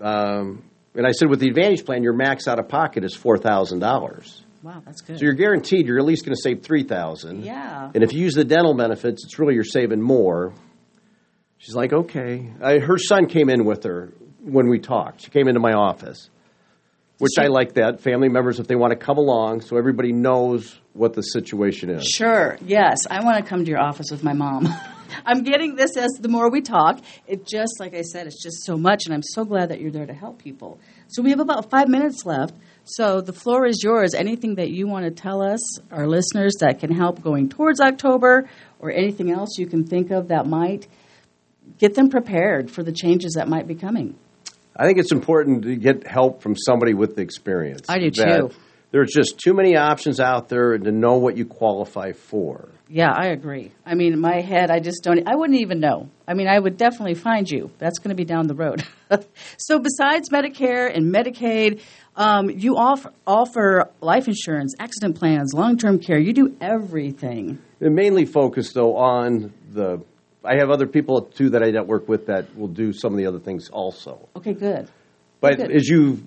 um, 0.00 0.62
and 0.94 1.06
I 1.06 1.12
said, 1.12 1.28
with 1.30 1.40
the 1.40 1.48
Advantage 1.48 1.84
plan, 1.84 2.02
your 2.02 2.12
max 2.12 2.46
out 2.48 2.58
of 2.58 2.68
pocket 2.68 3.04
is 3.04 3.16
$4,000. 3.16 4.42
wow, 4.62 4.82
that's 4.84 5.00
good. 5.00 5.18
So 5.18 5.24
you're 5.24 5.34
guaranteed 5.34 5.86
you're 5.86 5.98
at 5.98 6.04
least 6.04 6.24
going 6.24 6.34
to 6.34 6.40
save 6.42 6.62
3000 6.62 7.44
yeah. 7.44 7.90
And 7.94 8.02
if 8.02 8.12
you 8.12 8.20
use 8.20 8.34
the 8.34 8.44
dental 8.44 8.74
benefits, 8.74 9.24
it's 9.24 9.38
really 9.38 9.54
you're 9.54 9.64
saving 9.64 10.02
more. 10.02 10.52
She's 11.58 11.74
like, 11.74 11.92
okay. 11.92 12.52
I, 12.62 12.78
her 12.78 12.98
son 12.98 13.26
came 13.26 13.48
in 13.48 13.64
with 13.64 13.84
her 13.84 14.12
when 14.42 14.68
we 14.68 14.78
talked. 14.80 15.22
She 15.22 15.30
came 15.30 15.48
into 15.48 15.60
my 15.60 15.72
office, 15.72 16.30
which 17.18 17.32
I 17.38 17.48
like 17.48 17.74
that. 17.74 18.00
Family 18.00 18.28
members, 18.28 18.60
if 18.60 18.66
they 18.68 18.76
want 18.76 18.92
to 18.92 18.96
come 18.96 19.18
along, 19.18 19.62
so 19.62 19.76
everybody 19.76 20.12
knows 20.12 20.78
what 20.92 21.14
the 21.14 21.22
situation 21.22 21.90
is. 21.90 22.04
Sure. 22.06 22.56
Yes, 22.64 23.06
I 23.10 23.24
want 23.24 23.42
to 23.42 23.48
come 23.48 23.64
to 23.64 23.70
your 23.70 23.80
office 23.80 24.10
with 24.10 24.22
my 24.22 24.32
mom. 24.32 24.68
I'm 25.26 25.42
getting 25.42 25.74
this 25.74 25.96
as 25.96 26.10
the 26.20 26.28
more 26.28 26.50
we 26.50 26.60
talk. 26.60 27.00
It 27.26 27.46
just, 27.46 27.80
like 27.80 27.94
I 27.94 28.02
said, 28.02 28.26
it's 28.26 28.42
just 28.42 28.64
so 28.64 28.76
much, 28.76 29.06
and 29.06 29.14
I'm 29.14 29.22
so 29.22 29.44
glad 29.44 29.70
that 29.70 29.80
you're 29.80 29.90
there 29.90 30.06
to 30.06 30.14
help 30.14 30.38
people. 30.38 30.78
So 31.08 31.22
we 31.22 31.30
have 31.30 31.40
about 31.40 31.70
five 31.70 31.88
minutes 31.88 32.24
left. 32.24 32.54
So 32.84 33.20
the 33.20 33.32
floor 33.32 33.66
is 33.66 33.82
yours. 33.82 34.14
Anything 34.14 34.56
that 34.56 34.70
you 34.70 34.86
want 34.86 35.04
to 35.04 35.10
tell 35.10 35.42
us, 35.42 35.60
our 35.90 36.06
listeners, 36.06 36.54
that 36.60 36.78
can 36.78 36.92
help 36.92 37.22
going 37.22 37.48
towards 37.48 37.80
October, 37.80 38.48
or 38.78 38.92
anything 38.92 39.30
else 39.30 39.58
you 39.58 39.66
can 39.66 39.84
think 39.84 40.10
of 40.10 40.28
that 40.28 40.46
might 40.46 40.86
get 41.78 41.94
them 41.94 42.10
prepared 42.10 42.70
for 42.70 42.82
the 42.82 42.92
changes 42.92 43.34
that 43.34 43.48
might 43.48 43.66
be 43.66 43.74
coming. 43.74 44.16
I 44.78 44.86
think 44.86 44.98
it's 44.98 45.12
important 45.12 45.64
to 45.64 45.76
get 45.76 46.06
help 46.06 46.40
from 46.40 46.54
somebody 46.56 46.94
with 46.94 47.16
the 47.16 47.22
experience. 47.22 47.86
I 47.88 47.98
do 47.98 48.10
too. 48.10 48.50
There's 48.90 49.12
just 49.12 49.38
too 49.38 49.52
many 49.52 49.76
options 49.76 50.18
out 50.18 50.48
there 50.48 50.78
to 50.78 50.90
know 50.90 51.18
what 51.18 51.36
you 51.36 51.44
qualify 51.44 52.12
for. 52.12 52.70
Yeah, 52.88 53.12
I 53.14 53.26
agree. 53.26 53.70
I 53.84 53.94
mean, 53.94 54.14
in 54.14 54.20
my 54.20 54.40
head, 54.40 54.70
I 54.70 54.80
just 54.80 55.02
don't. 55.02 55.28
I 55.28 55.34
wouldn't 55.34 55.60
even 55.60 55.78
know. 55.78 56.08
I 56.26 56.32
mean, 56.32 56.48
I 56.48 56.58
would 56.58 56.78
definitely 56.78 57.14
find 57.14 57.50
you. 57.50 57.70
That's 57.78 57.98
going 57.98 58.10
to 58.10 58.14
be 58.14 58.24
down 58.24 58.46
the 58.46 58.54
road. 58.54 58.82
so, 59.58 59.78
besides 59.78 60.30
Medicare 60.30 60.90
and 60.94 61.14
Medicaid, 61.14 61.82
um, 62.16 62.48
you 62.48 62.76
offer, 62.78 63.12
offer 63.26 63.90
life 64.00 64.26
insurance, 64.26 64.74
accident 64.78 65.18
plans, 65.18 65.52
long 65.52 65.76
term 65.76 65.98
care. 65.98 66.18
You 66.18 66.32
do 66.32 66.56
everything. 66.62 67.60
They're 67.78 67.90
mainly 67.90 68.24
focused 68.24 68.72
though 68.72 68.96
on 68.96 69.52
the. 69.70 70.02
I 70.48 70.56
have 70.58 70.70
other 70.70 70.86
people 70.86 71.22
too 71.22 71.50
that 71.50 71.62
I 71.62 71.70
network 71.70 72.08
with 72.08 72.26
that 72.26 72.56
will 72.56 72.68
do 72.68 72.92
some 72.92 73.12
of 73.12 73.18
the 73.18 73.26
other 73.26 73.38
things 73.38 73.68
also. 73.68 74.28
Okay, 74.36 74.54
good. 74.54 74.88
But 75.40 75.58
Good. 75.58 75.70
as 75.70 75.86
you 75.86 76.22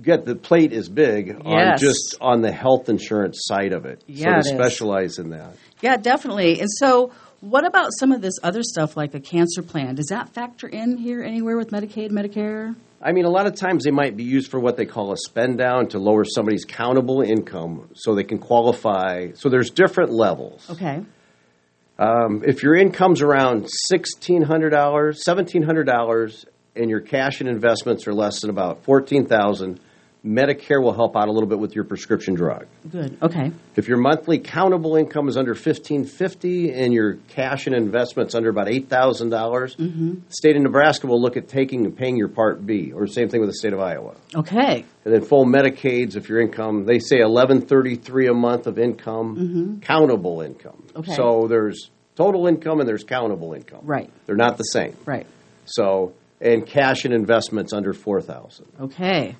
get 0.00 0.24
the 0.24 0.34
plate 0.34 0.72
is 0.72 0.88
big 0.88 1.30
on 1.44 1.78
just 1.78 2.16
on 2.20 2.42
the 2.42 2.52
health 2.52 2.88
insurance 2.88 3.40
side 3.44 3.72
of 3.72 3.86
it. 3.86 4.02
Yeah, 4.06 4.26
so 4.26 4.32
to 4.32 4.38
is. 4.38 4.48
specialize 4.48 5.18
in 5.18 5.30
that. 5.30 5.56
Yeah, 5.80 5.96
definitely. 5.96 6.60
And 6.60 6.68
so, 6.70 7.12
what 7.40 7.66
about 7.66 7.90
some 7.98 8.12
of 8.12 8.20
this 8.20 8.34
other 8.42 8.62
stuff 8.62 8.96
like 8.96 9.14
a 9.14 9.20
cancer 9.20 9.62
plan? 9.62 9.94
Does 9.94 10.06
that 10.06 10.28
factor 10.34 10.68
in 10.68 10.96
here 10.96 11.22
anywhere 11.22 11.56
with 11.56 11.70
Medicaid, 11.70 12.10
Medicare? 12.10 12.76
I 13.00 13.10
mean, 13.10 13.24
a 13.24 13.30
lot 13.30 13.46
of 13.46 13.56
times 13.56 13.82
they 13.82 13.90
might 13.90 14.16
be 14.16 14.22
used 14.22 14.50
for 14.50 14.60
what 14.60 14.76
they 14.76 14.86
call 14.86 15.12
a 15.12 15.16
spend 15.16 15.58
down 15.58 15.88
to 15.88 15.98
lower 15.98 16.24
somebody's 16.24 16.64
countable 16.64 17.20
income 17.20 17.88
so 17.94 18.14
they 18.14 18.22
can 18.22 18.38
qualify. 18.38 19.32
So 19.34 19.48
there's 19.48 19.70
different 19.70 20.12
levels. 20.12 20.70
Okay. 20.70 21.02
Um, 21.98 22.42
if 22.44 22.62
your 22.62 22.74
income's 22.74 23.22
around 23.22 23.68
$1,600, 23.92 24.46
$1,700, 24.46 26.44
and 26.74 26.88
your 26.90 27.00
cash 27.00 27.40
and 27.40 27.48
investments 27.48 28.06
are 28.06 28.14
less 28.14 28.40
than 28.40 28.50
about 28.50 28.84
14000 28.84 29.78
Medicare 30.24 30.80
will 30.80 30.92
help 30.92 31.16
out 31.16 31.26
a 31.26 31.32
little 31.32 31.48
bit 31.48 31.58
with 31.58 31.74
your 31.74 31.82
prescription 31.84 32.34
drug. 32.34 32.66
Good. 32.88 33.18
Okay. 33.20 33.50
If 33.74 33.88
your 33.88 33.98
monthly 33.98 34.38
countable 34.38 34.94
income 34.94 35.26
is 35.28 35.36
under 35.36 35.54
fifteen 35.54 36.04
fifty 36.04 36.72
and 36.72 36.92
your 36.92 37.14
cash 37.30 37.66
and 37.66 37.74
investments 37.74 38.36
under 38.36 38.48
about 38.48 38.68
eight 38.68 38.88
thousand 38.88 39.30
dollars, 39.30 39.74
the 39.76 40.20
state 40.28 40.54
of 40.54 40.62
Nebraska 40.62 41.08
will 41.08 41.20
look 41.20 41.36
at 41.36 41.48
taking 41.48 41.84
and 41.84 41.96
paying 41.96 42.16
your 42.16 42.28
Part 42.28 42.64
B, 42.64 42.92
or 42.92 43.08
same 43.08 43.28
thing 43.28 43.40
with 43.40 43.50
the 43.50 43.56
state 43.56 43.72
of 43.72 43.80
Iowa. 43.80 44.14
Okay. 44.32 44.84
And 45.04 45.12
then 45.12 45.22
full 45.24 45.44
Medicaids, 45.44 46.14
if 46.14 46.28
your 46.28 46.40
income, 46.40 46.84
they 46.86 47.00
say 47.00 47.18
eleven 47.18 47.60
thirty 47.60 47.96
three 47.96 48.28
a 48.28 48.34
month 48.34 48.68
of 48.68 48.78
income, 48.78 49.36
mm-hmm. 49.36 49.80
countable 49.80 50.40
income. 50.40 50.84
Okay. 50.94 51.14
So 51.14 51.46
there's 51.48 51.90
total 52.14 52.46
income 52.46 52.78
and 52.78 52.88
there's 52.88 53.02
countable 53.02 53.54
income. 53.54 53.80
Right. 53.82 54.08
They're 54.26 54.36
not 54.36 54.56
the 54.56 54.64
same. 54.64 54.96
Right. 55.04 55.26
So 55.64 56.12
and 56.40 56.64
cash 56.64 57.04
and 57.04 57.12
investments 57.12 57.72
under 57.72 57.92
four 57.92 58.20
thousand. 58.20 58.66
Okay. 58.80 59.36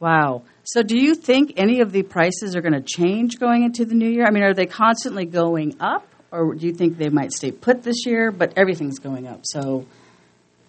Wow. 0.00 0.42
So, 0.64 0.82
do 0.82 0.96
you 0.98 1.14
think 1.14 1.54
any 1.56 1.80
of 1.80 1.92
the 1.92 2.02
prices 2.02 2.56
are 2.56 2.60
going 2.62 2.72
to 2.72 2.80
change 2.80 3.38
going 3.38 3.64
into 3.64 3.84
the 3.84 3.94
new 3.94 4.08
year? 4.08 4.24
I 4.26 4.30
mean, 4.30 4.42
are 4.42 4.54
they 4.54 4.66
constantly 4.66 5.26
going 5.26 5.76
up, 5.80 6.06
or 6.32 6.54
do 6.54 6.66
you 6.66 6.72
think 6.72 6.96
they 6.96 7.10
might 7.10 7.32
stay 7.32 7.50
put 7.52 7.82
this 7.82 8.06
year? 8.06 8.30
But 8.32 8.54
everything's 8.56 8.98
going 8.98 9.26
up. 9.26 9.40
So, 9.44 9.86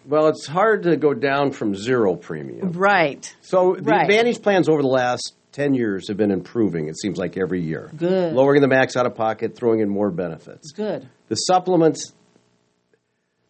Well, 0.05 0.27
it's 0.27 0.45
hard 0.47 0.83
to 0.83 0.97
go 0.97 1.13
down 1.13 1.51
from 1.51 1.75
zero 1.75 2.15
premium. 2.15 2.73
right. 2.73 3.33
So 3.41 3.75
the 3.75 3.83
Right. 3.83 4.01
Advantage 4.09 4.41
plans 4.41 4.67
over 4.67 4.81
the 4.81 4.87
last 4.87 5.33
10 5.53 5.73
years 5.75 6.07
have 6.07 6.17
been 6.17 6.31
improving, 6.31 6.87
it 6.87 6.97
seems 6.99 7.17
like 7.17 7.37
every 7.37 7.61
year. 7.61 7.89
Good. 7.95 8.33
Lowering 8.33 8.61
the 8.61 8.67
max 8.67 8.95
out 8.97 9.05
of 9.05 9.15
pocket, 9.15 9.55
throwing 9.55 9.79
in 9.81 9.89
more 9.89 10.09
benefits. 10.09 10.71
Good. 10.71 11.07
The 11.27 11.35
supplements, 11.35 12.13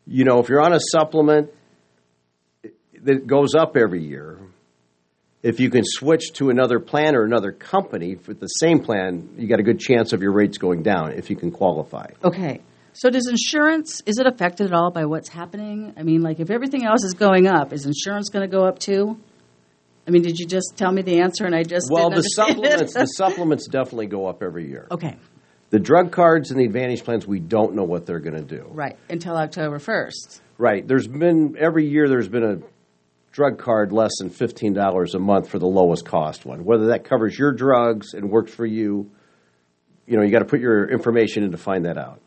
you 0.06 0.26
know, 0.26 0.40
if 0.40 0.50
you're 0.50 0.62
on 0.62 0.74
a 0.74 0.80
supplement 0.92 1.50
that 3.04 3.26
goes 3.28 3.56
up 3.56 3.78
every 3.78 4.04
year, 4.04 4.38
if 5.44 5.60
you 5.60 5.70
can 5.70 5.84
switch 5.84 6.34
to 6.34 6.50
another 6.50 6.80
plan 6.80 7.16
or 7.16 7.24
another 7.24 7.52
company 7.52 8.16
for 8.16 8.34
the 8.34 8.48
same 8.48 8.80
plan, 8.80 9.30
you 9.38 9.48
got 9.48 9.60
a 9.60 9.64
good 9.64 9.80
chance 9.80 10.14
of 10.14 10.22
your 10.22 10.32
rates 10.32 10.58
going 10.58 10.84
down 10.84 11.14
if 11.14 11.30
you 11.30 11.36
can 11.36 11.52
qualify. 11.52 12.08
Okay. 12.24 12.62
So, 12.94 13.10
does 13.10 13.28
insurance 13.28 14.02
is 14.06 14.18
it 14.18 14.28
affected 14.28 14.68
at 14.68 14.74
all 14.74 14.92
by 14.92 15.06
what's 15.06 15.30
happening? 15.30 15.94
I 15.98 16.04
mean, 16.04 16.22
like 16.22 16.40
if 16.40 16.52
everything 16.52 16.86
else 16.86 17.04
is 17.04 17.14
going 17.14 17.48
up, 17.48 17.72
is 17.74 17.86
insurance 17.86 18.30
going 18.30 18.48
to 18.50 18.54
go 18.54 18.66
up 18.66 18.80
too? 18.80 19.18
I 20.08 20.12
mean, 20.12 20.24
did 20.24 20.38
you 20.40 20.46
just 20.46 20.74
tell 20.76 20.92
me 20.92 21.02
the 21.04 21.22
answer 21.22 21.46
and 21.46 21.56
I 21.56 21.64
just 21.64 21.90
Well, 21.90 22.10
the 22.10 22.22
supplements, 22.22 22.94
the 22.94 23.06
supplements 23.16 23.68
definitely 23.68 24.08
go 24.08 24.26
up 24.28 24.44
every 24.44 24.68
year. 24.68 24.88
okay. 24.92 25.16
The 25.70 25.80
drug 25.80 26.12
cards 26.12 26.52
and 26.52 26.60
the 26.60 26.66
Advantage 26.66 27.06
plans, 27.06 27.26
we 27.26 27.40
don't 27.40 27.76
know 27.76 27.86
what 27.86 28.06
they're 28.06 28.20
going 28.20 28.36
to 28.36 28.44
do. 28.44 28.68
Right. 28.72 28.98
Until 29.10 29.38
October 29.38 29.80
first. 29.80 30.42
Right. 30.58 30.86
There's 30.86 31.08
been 31.08 31.56
every 31.58 31.88
year 31.88 32.10
there's 32.10 32.28
been 32.28 32.44
a 32.44 32.58
drug 33.32 33.58
card 33.58 33.92
less 33.92 34.12
than 34.20 34.30
fifteen 34.30 34.74
dollars 34.74 35.16
a 35.16 35.20
month 35.20 35.50
for 35.50 35.60
the 35.60 35.68
lowest 35.68 36.06
cost 36.06 36.46
one. 36.46 36.64
Whether 36.64 36.88
that 36.88 37.06
covers 37.06 37.38
your 37.38 37.54
drugs 37.54 38.14
and 38.14 38.30
works 38.30 38.54
for 38.54 38.66
you, 38.66 39.10
you 40.06 40.18
know, 40.18 40.24
you 40.24 40.32
got 40.32 40.40
to 40.40 40.46
put 40.46 40.60
your 40.60 40.90
information 40.90 41.44
in 41.44 41.52
to 41.52 41.58
find 41.58 41.86
that 41.86 41.98
out. 41.98 42.20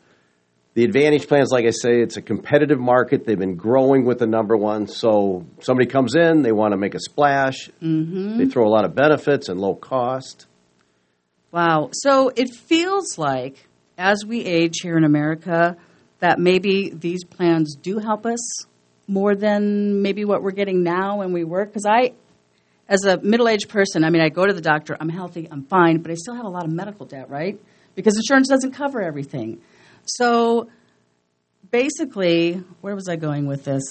The 0.74 0.82
Advantage 0.82 1.28
plans, 1.28 1.50
like 1.52 1.66
I 1.66 1.70
say, 1.70 2.00
it's 2.00 2.16
a 2.16 2.22
competitive 2.22 2.80
market. 2.80 3.24
They've 3.24 3.38
been 3.38 3.54
growing 3.54 4.04
with 4.04 4.18
the 4.18 4.26
number 4.26 4.56
one. 4.56 4.88
So 4.88 5.46
somebody 5.60 5.88
comes 5.88 6.16
in, 6.16 6.42
they 6.42 6.50
want 6.50 6.72
to 6.72 6.76
make 6.76 6.96
a 6.96 7.00
splash. 7.00 7.70
Mm-hmm. 7.80 8.38
They 8.38 8.46
throw 8.46 8.66
a 8.66 8.72
lot 8.72 8.84
of 8.84 8.92
benefits 8.92 9.48
and 9.48 9.60
low 9.60 9.76
cost. 9.76 10.46
Wow. 11.52 11.90
So 11.92 12.32
it 12.34 12.52
feels 12.52 13.18
like 13.18 13.68
as 13.96 14.24
we 14.26 14.44
age 14.44 14.80
here 14.82 14.96
in 14.96 15.04
America, 15.04 15.76
that 16.18 16.40
maybe 16.40 16.90
these 16.90 17.22
plans 17.22 17.76
do 17.76 17.98
help 17.98 18.26
us 18.26 18.66
more 19.06 19.34
than 19.34 20.02
maybe 20.02 20.24
what 20.24 20.42
we're 20.42 20.52
getting 20.52 20.82
now 20.82 21.18
when 21.18 21.32
we 21.32 21.44
work. 21.44 21.68
Because 21.68 21.86
I, 21.86 22.12
as 22.88 23.04
a 23.04 23.18
middle 23.18 23.48
aged 23.48 23.68
person, 23.68 24.04
I 24.04 24.10
mean, 24.10 24.22
I 24.22 24.28
go 24.28 24.46
to 24.46 24.52
the 24.52 24.60
doctor, 24.60 24.96
I'm 24.98 25.08
healthy, 25.08 25.48
I'm 25.50 25.64
fine, 25.64 25.98
but 25.98 26.10
I 26.10 26.14
still 26.14 26.34
have 26.34 26.44
a 26.44 26.50
lot 26.50 26.64
of 26.64 26.70
medical 26.72 27.06
debt, 27.06 27.30
right? 27.30 27.58
Because 27.94 28.16
insurance 28.16 28.48
doesn't 28.48 28.72
cover 28.72 29.02
everything. 29.02 29.60
So 30.04 30.68
basically, 31.70 32.62
where 32.80 32.94
was 32.94 33.08
I 33.08 33.16
going 33.16 33.46
with 33.46 33.64
this? 33.64 33.82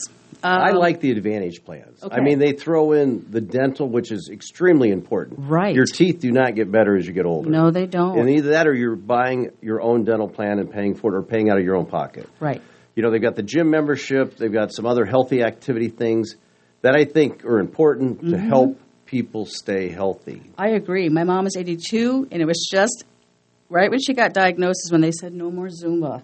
I 0.43 0.71
Um, 0.71 0.77
like 0.77 0.99
the 0.99 1.11
Advantage 1.11 1.63
plans. 1.63 2.03
Okay. 2.03 2.13
I 2.13 2.19
mean, 2.19 2.37
they 2.37 2.51
throw 2.51 2.91
in 2.91 3.25
the 3.29 3.39
dental, 3.39 3.87
which 3.87 4.11
is 4.11 4.29
extremely 4.31 4.89
important. 4.89 5.39
Right. 5.39 5.73
Your 5.73 5.85
teeth 5.85 6.19
do 6.19 6.31
not 6.31 6.53
get 6.55 6.69
better 6.69 6.97
as 6.97 7.07
you 7.07 7.13
get 7.13 7.25
older. 7.25 7.49
No, 7.49 7.71
they 7.71 7.85
don't. 7.85 8.19
And 8.19 8.29
either 8.29 8.49
that 8.49 8.67
or 8.67 8.73
you're 8.73 8.97
buying 8.97 9.51
your 9.61 9.81
own 9.81 10.03
dental 10.03 10.27
plan 10.27 10.59
and 10.59 10.69
paying 10.69 10.95
for 10.95 11.13
it 11.13 11.17
or 11.17 11.21
paying 11.23 11.49
out 11.49 11.57
of 11.59 11.63
your 11.63 11.77
own 11.77 11.85
pocket. 11.85 12.27
right. 12.39 12.61
You 12.95 13.03
know, 13.03 13.11
they've 13.11 13.21
got 13.21 13.35
the 13.35 13.43
gym 13.43 13.69
membership, 13.69 14.37
they've 14.37 14.51
got 14.53 14.73
some 14.73 14.85
other 14.85 15.05
healthy 15.05 15.41
activity 15.43 15.89
things 15.89 16.35
that 16.81 16.95
I 16.95 17.05
think 17.05 17.43
are 17.45 17.59
important 17.59 18.19
to 18.21 18.25
Mm-hmm. 18.35 18.47
help 18.49 18.79
people 19.05 19.45
stay 19.45 19.89
healthy. 19.89 20.41
I 20.57 20.69
agree. 20.69 21.07
My 21.09 21.23
mom 21.23 21.45
is 21.45 21.55
82, 21.55 22.27
and 22.31 22.41
it 22.41 22.45
was 22.45 22.67
just 22.71 23.03
right 23.69 23.89
when 23.91 23.99
she 23.99 24.13
got 24.13 24.33
diagnosed 24.33 24.81
is 24.85 24.91
when 24.91 25.01
they 25.01 25.11
said 25.11 25.33
no 25.33 25.51
more 25.51 25.67
Zumba. 25.67 26.23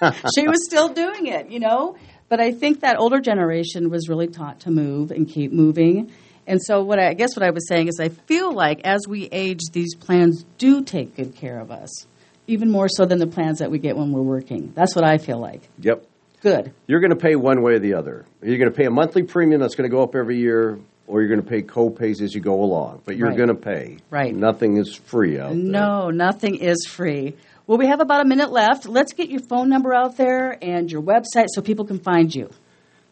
she 0.36 0.46
was 0.46 0.64
still 0.68 0.88
doing 0.88 1.26
it, 1.26 1.50
you 1.50 1.58
know. 1.58 1.96
But 2.28 2.40
I 2.40 2.52
think 2.52 2.80
that 2.80 2.98
older 2.98 3.20
generation 3.20 3.90
was 3.90 4.08
really 4.08 4.28
taught 4.28 4.60
to 4.60 4.70
move 4.70 5.10
and 5.10 5.28
keep 5.28 5.50
moving. 5.52 6.12
And 6.46 6.62
so, 6.62 6.82
what 6.82 6.98
I, 6.98 7.08
I 7.08 7.14
guess 7.14 7.34
what 7.34 7.42
I 7.44 7.50
was 7.50 7.66
saying 7.68 7.88
is, 7.88 7.98
I 8.00 8.08
feel 8.10 8.52
like 8.52 8.82
as 8.84 9.00
we 9.08 9.28
age, 9.32 9.60
these 9.72 9.94
plans 9.94 10.44
do 10.58 10.82
take 10.84 11.16
good 11.16 11.34
care 11.34 11.58
of 11.58 11.70
us, 11.70 12.06
even 12.46 12.70
more 12.70 12.88
so 12.88 13.04
than 13.04 13.18
the 13.18 13.26
plans 13.26 13.58
that 13.58 13.70
we 13.70 13.78
get 13.78 13.96
when 13.96 14.12
we're 14.12 14.22
working. 14.22 14.72
That's 14.74 14.94
what 14.94 15.04
I 15.04 15.18
feel 15.18 15.38
like. 15.40 15.62
Yep. 15.80 16.04
Good. 16.40 16.72
You're 16.86 17.00
going 17.00 17.10
to 17.10 17.16
pay 17.16 17.34
one 17.36 17.62
way 17.62 17.74
or 17.74 17.78
the 17.80 17.94
other. 17.94 18.24
You're 18.42 18.58
going 18.58 18.70
to 18.70 18.76
pay 18.76 18.84
a 18.86 18.90
monthly 18.90 19.22
premium 19.24 19.60
that's 19.60 19.74
going 19.74 19.90
to 19.90 19.94
go 19.94 20.02
up 20.02 20.14
every 20.14 20.38
year, 20.38 20.78
or 21.06 21.20
you're 21.20 21.28
going 21.28 21.42
to 21.42 21.48
pay 21.48 21.62
co-pays 21.62 22.20
as 22.22 22.34
you 22.34 22.40
go 22.40 22.62
along. 22.62 23.02
But 23.04 23.16
you're 23.16 23.28
Right. 23.28 23.36
going 23.36 23.48
to 23.48 23.54
pay. 23.54 23.96
Right. 24.10 24.34
Nothing 24.34 24.76
is 24.76 24.94
free 24.94 25.38
out 25.40 25.48
there. 25.48 25.56
No, 25.58 26.10
nothing 26.10 26.54
is 26.56 26.86
free. 26.88 27.34
Well, 27.66 27.76
we 27.78 27.86
have 27.88 28.00
about 28.00 28.24
a 28.24 28.24
minute 28.28 28.50
left. 28.52 28.86
Let's 28.86 29.12
get 29.12 29.28
your 29.30 29.40
phone 29.42 29.68
number 29.68 29.92
out 29.92 30.16
there 30.16 30.56
and 30.62 30.90
your 30.90 31.02
website 31.02 31.46
so 31.48 31.60
people 31.60 31.84
can 31.84 31.98
find 31.98 32.34
you. 32.34 32.50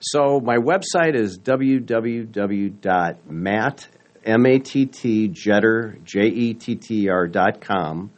So 0.00 0.40
my 0.40 0.56
website 0.58 1.14
is 1.14 1.38
www.matt, 2.58 3.88
M-A-T-T, 4.24 5.28
Jetter, 5.30 6.04
J-E-T-T-R 6.04 7.26
dot 7.28 7.60
com. 7.60 8.10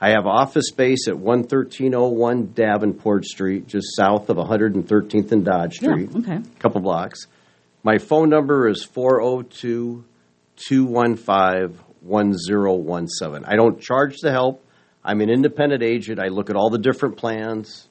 I 0.00 0.10
have 0.10 0.26
office 0.26 0.66
space 0.68 1.08
at 1.08 1.14
11301 1.16 2.52
Davenport 2.54 3.24
Street, 3.24 3.66
just 3.66 3.94
south 3.96 4.28
of 4.28 4.36
113th 4.36 5.32
and 5.32 5.44
Dodge 5.44 5.80
Yeah, 5.80 5.90
Street. 5.92 6.10
okay. 6.16 6.34
A 6.36 6.58
couple 6.60 6.80
blocks. 6.80 7.26
My 7.82 7.98
phone 7.98 8.28
number 8.28 8.68
is 8.68 8.84
402 8.84 10.04
215 10.56 11.78
1017. 12.02 13.44
I 13.46 13.56
don't 13.56 13.80
charge 13.80 14.18
the 14.20 14.30
help. 14.30 14.62
I'm 15.02 15.20
an 15.20 15.30
independent 15.30 15.82
agent. 15.82 16.18
I 16.20 16.28
look 16.28 16.50
at 16.50 16.56
all 16.56 16.70
the 16.70 16.78
different 16.78 17.16
plans, 17.16 17.86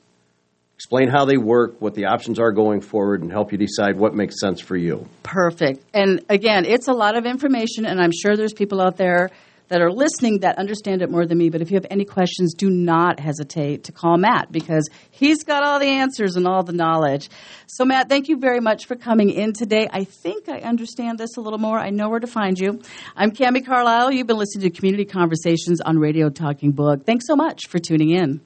explain 0.76 1.10
how 1.10 1.26
they 1.26 1.38
work, 1.38 1.80
what 1.80 1.94
the 1.96 2.06
options 2.06 2.40
are 2.40 2.52
going 2.52 2.82
forward, 2.82 3.22
and 3.22 3.32
help 3.32 3.52
you 3.52 3.58
decide 3.58 3.98
what 3.98 4.14
makes 4.16 4.40
sense 4.40 4.60
for 4.62 4.76
you. 4.76 5.08
Perfect. 5.24 5.84
And 5.94 6.24
again, 6.30 6.66
it's 6.66 6.88
a 6.88 6.94
lot 6.94 7.16
of 7.18 7.26
information, 7.26 7.86
and 7.86 8.00
I'm 8.02 8.12
sure 8.12 8.36
there's 8.36 8.54
people 8.54 8.82
out 8.82 8.98
there 8.98 9.30
that 9.68 9.82
are 9.82 9.92
listening 9.92 10.40
that 10.40 10.58
understand 10.58 11.02
it 11.02 11.10
more 11.10 11.26
than 11.26 11.38
me. 11.38 11.50
But 11.50 11.62
if 11.62 11.72
you 11.72 11.76
have 11.76 11.86
any 11.90 12.06
questions, 12.06 12.54
do 12.54 12.70
not 12.70 13.20
hesitate 13.20 13.86
to 13.86 13.92
call 13.92 14.18
Matt 14.18 14.52
because 14.52 14.90
he's 15.12 15.44
got 15.44 15.64
all 15.66 15.80
the 15.80 15.88
answers 15.88 16.36
and 16.36 16.48
all 16.48 16.64
the 16.64 16.74
knowledge. 16.74 17.30
So, 17.68 17.86
Matt, 17.86 18.10
thank 18.10 18.28
you 18.28 18.38
very 18.38 18.60
much 18.60 18.86
for 18.86 18.96
coming 18.96 19.30
in 19.30 19.54
today. 19.54 19.88
I 19.92 20.04
think 20.04 20.50
I 20.50 20.60
understand 20.60 21.18
this 21.18 21.38
a 21.38 21.42
little 21.42 21.60
more. 21.60 21.80
I 21.80 21.90
know 21.90 22.10
where 22.10 22.20
to 22.20 22.28
find 22.28 22.58
you. 22.60 22.82
I'm 23.16 23.32
Cami 23.32 23.66
Carlisle. 23.66 24.12
You've 24.12 24.28
been 24.28 24.38
listening 24.38 24.70
to 24.70 24.76
Community 24.76 25.06
Conversations 25.06 25.82
on 25.82 25.98
Radio 25.98 26.30
Talking 26.30 26.72
Book. 26.72 27.06
Thanks 27.06 27.26
so 27.28 27.36
much 27.36 27.68
for 27.68 27.80
tuning 27.80 28.12
in. 28.12 28.42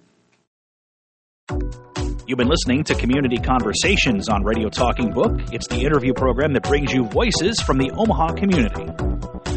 You've 2.27 2.37
been 2.37 2.49
listening 2.49 2.83
to 2.85 2.95
Community 2.95 3.37
Conversations 3.37 4.27
on 4.27 4.43
Radio 4.43 4.67
Talking 4.67 5.13
Book. 5.13 5.39
It's 5.53 5.67
the 5.69 5.79
interview 5.79 6.13
program 6.13 6.51
that 6.53 6.63
brings 6.63 6.91
you 6.91 7.05
voices 7.05 7.61
from 7.61 7.77
the 7.77 7.89
Omaha 7.91 8.33
community. 8.33 9.56